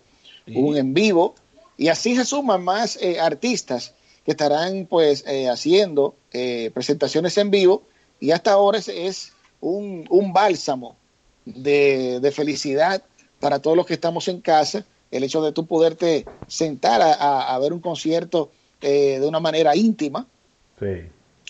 un 0.53 0.77
en 0.77 0.93
vivo, 0.93 1.33
y 1.77 1.87
así 1.87 2.15
se 2.15 2.25
suman 2.25 2.63
más 2.63 2.97
eh, 3.01 3.19
artistas 3.19 3.95
que 4.25 4.31
estarán 4.31 4.85
pues 4.85 5.23
eh, 5.27 5.49
haciendo 5.49 6.15
eh, 6.31 6.71
presentaciones 6.73 7.37
en 7.37 7.51
vivo, 7.51 7.83
y 8.19 8.31
hasta 8.31 8.51
ahora 8.51 8.79
es, 8.79 9.33
un, 9.59 10.05
bálsamo 10.33 10.95
de, 11.45 12.31
felicidad 12.33 13.03
para 13.39 13.59
todos 13.59 13.75
los 13.75 13.85
que 13.85 13.93
estamos 13.93 14.27
en 14.27 14.41
casa, 14.41 14.85
el 15.09 15.23
hecho 15.23 15.41
de 15.41 15.51
tú 15.51 15.65
poderte 15.65 16.25
sentar 16.47 17.01
a, 17.01 17.57
ver 17.59 17.73
un 17.73 17.79
concierto 17.79 18.51
de 18.79 19.23
una 19.23 19.39
manera 19.39 19.75
íntima 19.75 20.25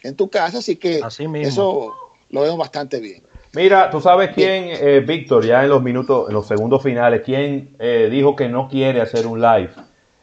en 0.04 0.16
tu 0.16 0.30
casa, 0.30 0.60
así 0.60 0.78
que 0.78 1.02
eso 1.42 1.94
lo 2.30 2.42
vemos 2.42 2.58
bastante 2.58 3.00
bien. 3.00 3.24
Mira, 3.54 3.90
tú 3.90 4.00
sabes 4.00 4.32
quién, 4.34 4.70
eh, 4.70 5.02
Víctor, 5.06 5.46
ya 5.46 5.64
en 5.64 5.70
los 5.70 5.84
minutos, 5.84 6.30
en 6.30 6.34
los 6.34 6.48
segundos 6.48 6.82
finales, 6.82 7.22
quién 7.26 7.76
eh, 7.80 8.08
dijo 8.10 8.36
que 8.36 8.48
no 8.48 8.70
quiere 8.70 9.02
hacer 9.02 9.28
un 9.28 9.42
live. 9.42 9.72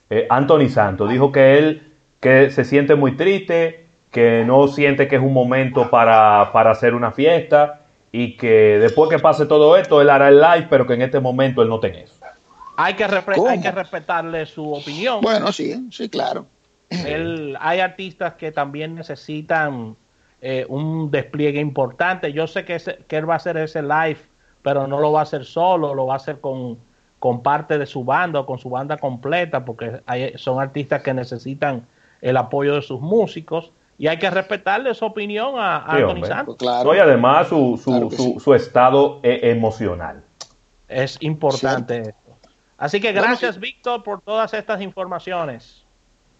Eh, 0.09 0.27
Anthony 0.31 0.69
Santos 0.71 1.11
dijo 1.11 1.31
que 1.31 1.59
él 1.59 1.88
que 2.21 2.51
se 2.51 2.65
siente 2.65 2.95
muy 2.95 3.17
triste, 3.17 3.87
que 4.11 4.45
no 4.45 4.69
siente 4.69 5.09
que 5.09 5.17
es 5.17 5.23
un 5.23 5.33
momento 5.33 5.91
para, 5.91 6.43
hacer 6.43 6.95
una 6.95 7.13
fiesta 7.13 7.81
y 8.11 8.37
que 8.37 8.79
después 8.79 9.11
que 9.11 9.19
pase 9.19 9.47
todo 9.47 9.77
esto 9.77 10.01
él 10.01 10.11
hará 10.11 10.29
el 10.29 10.41
live, 10.41 10.67
pero 10.71 10.87
que 10.87 10.95
en 10.95 11.03
este 11.03 11.21
momento 11.21 11.63
él 11.63 11.69
no 11.69 11.79
tiene 11.81 12.05
eso. 12.05 12.15
Hay 12.77 12.95
que, 12.95 13.05
hay 13.05 13.61
que 13.61 13.71
respetarle 13.73 14.47
su 14.47 14.73
opinión. 14.73 15.21
Bueno, 15.21 15.53
sí, 15.53 15.89
sí, 15.91 16.09
claro. 16.09 16.47
Él, 16.91 17.57
hay 17.61 17.81
artistas 17.81 18.35
que 18.35 18.53
también 18.53 18.95
necesitan 18.95 19.97
eh, 20.41 20.65
un 20.69 21.11
despliegue 21.11 21.61
importante. 21.61 22.33
Yo 22.33 22.47
sé 22.47 22.65
que, 22.65 22.81
él 23.09 23.29
va 23.29 23.35
a 23.35 23.37
hacer 23.37 23.57
ese 23.57 23.83
live, 23.83 24.19
pero 24.63 24.87
no 24.87 25.01
lo 25.01 25.11
va 25.11 25.21
a 25.21 25.23
hacer 25.25 25.45
solo, 25.45 25.93
lo 25.95 26.07
va 26.07 26.15
a 26.15 26.17
hacer 26.19 26.41
con, 26.41 26.79
con 27.19 27.43
parte 27.43 27.79
de 27.79 27.87
su 27.87 28.05
banda 28.05 28.41
o 28.41 28.47
con 28.47 28.59
su 28.59 28.71
banda 28.71 28.97
completa, 28.97 29.65
porque 29.65 30.01
son 30.37 30.61
artistas 30.61 31.03
que 31.03 31.13
necesitan 31.13 31.85
el 32.21 32.37
apoyo 32.37 32.75
de 32.75 32.83
sus 32.83 33.01
músicos 33.01 33.73
y 33.99 34.07
hay 34.07 34.19
que 34.19 34.31
respetarle 34.31 34.95
su 34.95 35.05
opinión 35.05 35.55
a, 35.59 35.79
Anthony 35.85 36.25
Santos. 36.25 36.57
Claro. 36.57 36.95
y 36.95 36.99
además 36.99 37.49
su, 37.49 37.81
su, 37.83 38.41
su, 38.41 38.55
estado 38.55 39.19
e, 39.23 39.51
emocional. 39.51 40.23
Es 40.87 41.19
importante 41.21 42.01
esto. 42.01 42.15
Así 42.79 43.01
que 43.01 43.13
gracias, 43.13 43.59
Víctor, 43.59 44.05
por 44.05 44.21
todas 44.21 44.55
estas 44.55 44.81
informaciones. 44.81 45.83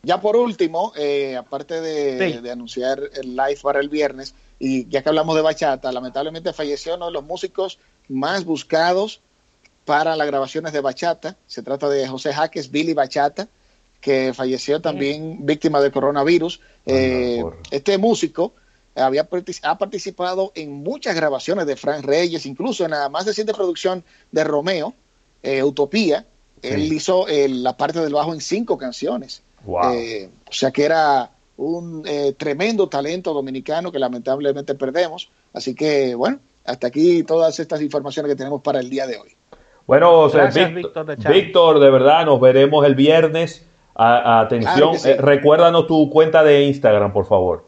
Ya 0.03 0.21
por 0.21 0.37
último, 0.37 0.93
eh, 0.97 1.37
aparte 1.37 1.81
de, 1.81 2.49
anunciar 2.51 3.01
el 3.15 3.35
live 3.35 3.59
para 3.61 3.81
el 3.81 3.89
viernes, 3.89 4.35
y 4.61 4.89
ya 4.89 5.03
que 5.03 5.09
hablamos 5.09 5.35
de 5.35 5.43
bachata, 5.43 5.91
lamentablemente 5.91 6.53
falleció 6.53 6.95
uno 6.95 7.07
de 7.07 7.13
los 7.13 7.25
músicos 7.25 7.81
más 8.09 8.45
buscados 8.45 9.21
para 9.85 10.15
las 10.15 10.27
grabaciones 10.29 10.73
de 10.73 10.81
bachata. 10.81 11.37
Se 11.49 11.63
trata 11.63 11.89
de 11.89 12.07
José 12.07 12.33
Jaques, 12.33 12.71
Billy 12.71 12.95
Bachata, 12.95 13.49
que 14.01 14.33
falleció 14.35 14.81
también 14.81 15.45
víctima 15.45 15.81
de 15.81 15.91
coronavirus. 15.91 16.61
Eh, 16.87 17.43
este 17.71 17.99
músico 17.99 18.55
había 18.95 19.29
ha 19.63 19.79
participado 19.79 20.53
en 20.55 20.73
muchas 20.73 21.15
grabaciones 21.15 21.67
de 21.67 21.77
Frank 21.77 22.05
Reyes, 22.05 22.47
incluso 22.47 22.85
en 22.85 22.93
la 22.93 23.09
más 23.09 23.27
reciente 23.27 23.55
producción 23.55 24.05
de 24.33 24.45
Romeo, 24.45 24.95
eh, 25.43 25.63
Utopía. 25.63 26.27
Él 26.61 26.93
hizo 26.93 27.27
la 27.29 27.77
parte 27.77 28.01
del 28.01 28.13
bajo 28.13 28.35
en 28.35 28.41
cinco 28.41 28.77
canciones. 28.77 29.43
Eh, 29.95 30.29
o 30.49 30.53
sea 30.53 30.71
que 30.71 30.85
era 30.85 31.31
un 31.57 32.05
eh, 32.07 32.35
tremendo 32.37 32.89
talento 32.89 33.35
dominicano 33.35 33.93
que 33.93 33.99
lamentablemente 33.99 34.75
perdemos. 34.75 35.31
Así 35.53 35.75
que, 35.75 36.15
bueno, 36.15 36.39
hasta 36.65 36.87
aquí 36.87 37.23
todas 37.25 37.59
estas 37.59 37.83
informaciones 37.83 38.31
que 38.31 38.37
tenemos 38.37 38.63
para 38.63 38.81
el 38.81 38.89
día 38.89 39.07
de 39.07 39.19
hoy. 39.19 39.31
Bueno, 39.87 40.31
Víctor, 41.31 41.81
de 41.81 41.91
verdad, 41.91 42.27
nos 42.27 42.41
veremos 42.41 42.85
el 42.87 42.95
viernes. 42.95 43.65
Atención, 43.99 44.97
eh, 45.05 45.17
recuérdanos 45.19 45.87
tu 45.87 46.09
cuenta 46.09 46.43
de 46.43 46.65
Instagram, 46.65 47.13
por 47.13 47.27
favor. 47.27 47.67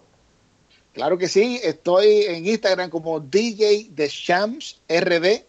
Claro 0.92 1.18
que 1.18 1.28
sí, 1.28 1.60
estoy 1.62 2.22
en 2.22 2.46
Instagram 2.46 2.90
como 2.90 3.20
DJ 3.20 3.88
de 3.90 4.08
Shams 4.08 4.80
RD. 4.88 5.44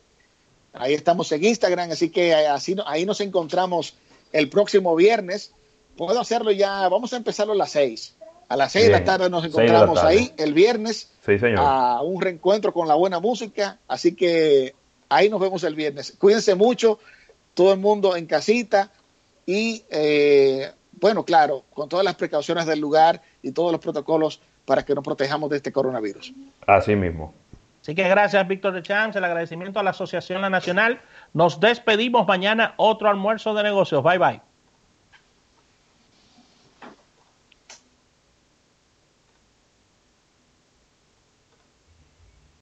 Ahí 0.73 0.93
estamos 0.93 1.31
en 1.31 1.43
Instagram, 1.43 1.91
así 1.91 2.09
que 2.09 2.33
así, 2.33 2.75
ahí 2.85 3.05
nos 3.05 3.21
encontramos 3.21 3.95
el 4.31 4.49
próximo 4.49 4.95
viernes 4.95 5.53
puedo 5.97 6.19
hacerlo 6.19 6.51
ya, 6.51 6.87
vamos 6.89 7.13
a 7.13 7.17
empezarlo 7.17 7.53
a 7.53 7.55
las 7.55 7.71
seis. 7.71 8.15
A 8.49 8.57
las 8.57 8.71
seis 8.71 8.85
de 8.85 8.91
la 8.91 9.03
tarde 9.03 9.29
nos 9.29 9.45
encontramos 9.45 9.99
ahí 9.99 10.33
el 10.37 10.53
viernes 10.53 11.09
a 11.57 12.01
un 12.01 12.21
reencuentro 12.21 12.73
con 12.73 12.87
la 12.87 12.95
buena 12.95 13.19
música. 13.19 13.77
Así 13.87 14.13
que 14.13 14.75
ahí 15.07 15.29
nos 15.29 15.39
vemos 15.39 15.63
el 15.63 15.75
viernes. 15.75 16.15
Cuídense 16.17 16.55
mucho, 16.55 16.99
todo 17.53 17.71
el 17.71 17.79
mundo 17.79 18.15
en 18.15 18.25
casita 18.25 18.91
y 19.45 19.83
eh, 19.89 20.71
bueno, 20.93 21.25
claro, 21.25 21.63
con 21.73 21.89
todas 21.89 22.05
las 22.05 22.15
precauciones 22.15 22.65
del 22.65 22.79
lugar 22.79 23.21
y 23.41 23.51
todos 23.51 23.71
los 23.71 23.81
protocolos 23.81 24.41
para 24.65 24.85
que 24.85 24.93
nos 24.93 25.03
protejamos 25.03 25.49
de 25.49 25.57
este 25.57 25.71
coronavirus. 25.71 26.33
Así 26.67 26.95
mismo. 26.95 27.33
Así 27.81 27.95
que 27.95 28.07
gracias, 28.07 28.47
Víctor 28.47 28.73
de 28.73 28.83
Champs, 28.83 29.15
el 29.15 29.23
agradecimiento 29.23 29.79
a 29.79 29.83
la 29.83 29.89
Asociación 29.89 30.41
La 30.41 30.51
Nacional. 30.51 31.01
Nos 31.33 31.59
despedimos 31.59 32.27
mañana, 32.27 32.75
otro 32.77 33.09
almuerzo 33.09 33.55
de 33.55 33.63
negocios. 33.63 34.03
Bye 34.03 34.19
bye. 34.19 34.50